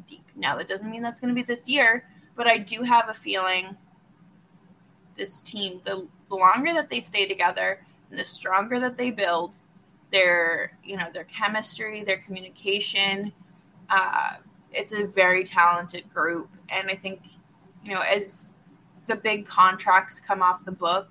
deep. 0.07 0.25
Now 0.35 0.57
that 0.57 0.67
doesn't 0.67 0.89
mean 0.89 1.01
that's 1.01 1.19
going 1.19 1.33
to 1.33 1.35
be 1.35 1.45
this 1.45 1.67
year, 1.67 2.07
but 2.35 2.47
I 2.47 2.57
do 2.57 2.83
have 2.83 3.09
a 3.09 3.13
feeling 3.13 3.77
this 5.17 5.41
team 5.41 5.81
the 5.85 6.07
longer 6.29 6.73
that 6.73 6.89
they 6.89 7.01
stay 7.01 7.27
together 7.27 7.79
and 8.09 8.19
the 8.19 8.25
stronger 8.25 8.79
that 8.79 8.97
they 8.97 9.11
build 9.11 9.55
their 10.11 10.77
you 10.83 10.97
know 10.97 11.07
their 11.13 11.23
chemistry, 11.25 12.03
their 12.03 12.19
communication, 12.19 13.33
uh, 13.89 14.35
it's 14.71 14.93
a 14.93 15.05
very 15.05 15.43
talented 15.43 16.11
group, 16.13 16.49
and 16.69 16.89
I 16.89 16.95
think 16.95 17.21
you 17.83 17.93
know 17.93 18.01
as 18.01 18.51
the 19.07 19.15
big 19.15 19.45
contracts 19.45 20.19
come 20.19 20.41
off 20.41 20.65
the 20.65 20.71
book, 20.71 21.09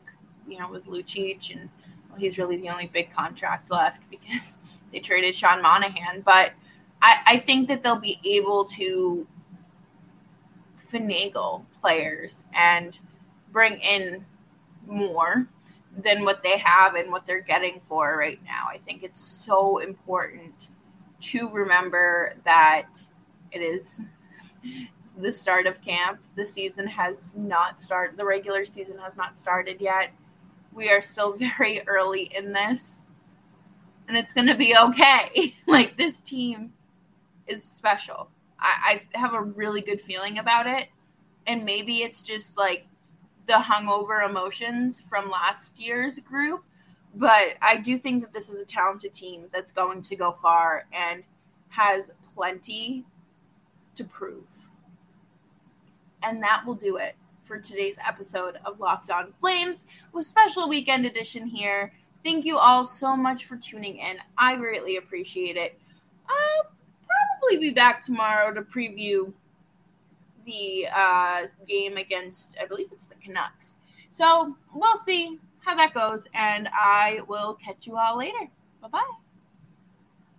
you 0.49 0.59
know 0.59 0.71
with 0.71 0.87
Lucic 0.87 1.55
and 1.55 1.69
well, 2.09 2.19
he's 2.19 2.39
really 2.39 2.57
the 2.57 2.69
only 2.69 2.87
big 2.87 3.13
contract 3.13 3.71
left 3.71 4.09
because 4.11 4.61
they 4.93 5.01
traded 5.01 5.35
Sean 5.35 5.63
Monahan, 5.63 6.23
but 6.23 6.53
I, 7.05 7.19
I 7.27 7.39
think 7.39 7.69
that 7.69 7.83
they'll 7.83 8.01
be 8.01 8.19
able 8.25 8.65
to 8.65 9.27
finagle 10.91 11.67
players 11.83 12.47
and 12.55 12.99
bring 13.53 13.79
in 13.81 14.25
more 14.87 15.47
than 16.03 16.25
what 16.25 16.43
they 16.43 16.57
have 16.57 16.95
and 16.95 17.13
what 17.13 17.27
they're 17.27 17.43
getting 17.43 17.83
for 17.87 18.17
right 18.17 18.43
now. 18.43 18.69
I 18.71 18.79
think 18.79 19.03
it's 19.03 19.21
so 19.21 19.79
important 19.79 20.69
to 21.21 21.51
remember 21.51 22.37
that 22.45 23.07
it 23.53 23.61
is 23.61 24.01
the 25.19 25.33
start 25.33 25.67
of 25.67 25.83
camp. 25.83 26.21
The 26.37 26.47
season 26.47 26.87
has 26.87 27.37
not 27.37 27.83
started, 27.83 28.17
the 28.17 28.25
regular 28.25 28.65
season 28.65 28.97
has 28.99 29.19
not 29.19 29.39
started 29.39 29.79
yet. 29.79 30.11
We 30.73 30.89
are 30.89 31.03
still 31.03 31.33
very 31.37 31.83
early 31.87 32.33
in 32.35 32.55
this, 32.55 33.03
and 34.09 34.17
it's 34.17 34.33
going 34.33 34.47
to 34.47 34.57
be 34.57 34.75
okay. 34.75 35.55
like, 35.67 35.99
this 35.99 36.19
team 36.19 36.73
is 37.47 37.65
special. 37.65 38.29
I, 38.59 39.03
I 39.15 39.19
have 39.19 39.35
a 39.35 39.41
really 39.41 39.81
good 39.81 40.01
feeling 40.01 40.39
about 40.39 40.67
it. 40.67 40.89
And 41.47 41.65
maybe 41.65 41.99
it's 41.99 42.23
just 42.23 42.57
like 42.57 42.87
the 43.47 43.55
hungover 43.55 44.29
emotions 44.29 45.03
from 45.09 45.31
last 45.31 45.81
year's 45.81 46.19
group. 46.21 46.65
But 47.15 47.57
I 47.63 47.77
do 47.77 47.99
think 47.99 48.23
that 48.23 48.33
this 48.33 48.49
is 48.49 48.59
a 48.59 48.65
talented 48.65 49.13
team 49.13 49.47
that's 49.53 49.71
going 49.71 50.03
to 50.03 50.17
go 50.17 50.33
far 50.33 50.87
and 50.93 51.23
has 51.69 52.11
plenty 52.35 53.05
to 53.95 54.05
prove. 54.05 54.45
And 56.23 56.43
that 56.43 56.65
will 56.67 56.75
do 56.75 56.97
it 56.97 57.15
for 57.43 57.59
today's 57.59 57.97
episode 58.05 58.59
of 58.65 58.81
Locked 58.81 59.11
On 59.11 59.33
Flames 59.39 59.85
with 60.13 60.27
special 60.27 60.69
weekend 60.69 61.05
edition 61.05 61.47
here. 61.47 61.93
Thank 62.25 62.47
you 62.47 62.57
all 62.57 62.87
so 62.87 63.15
much 63.15 63.45
for 63.45 63.57
tuning 63.57 63.99
in. 63.99 64.17
I 64.39 64.57
greatly 64.57 64.97
appreciate 64.97 65.57
it. 65.57 65.79
I'll 66.27 66.73
probably 67.39 67.59
be 67.59 67.75
back 67.75 68.03
tomorrow 68.03 68.53
to 68.53 68.63
preview 68.63 69.33
the 70.45 70.87
uh, 70.95 71.47
game 71.67 71.97
against, 71.97 72.57
I 72.61 72.67
believe 72.67 72.89
it's 72.93 73.07
the 73.07 73.15
Canucks. 73.17 73.77
So 74.11 74.57
we'll 74.75 74.97
see 74.97 75.39
how 75.61 75.75
that 75.77 75.95
goes, 75.95 76.27
and 76.35 76.69
I 76.69 77.21
will 77.27 77.55
catch 77.55 77.87
you 77.87 77.97
all 77.97 78.19
later. 78.19 78.49
Bye 78.83 78.89
bye. 78.89 79.24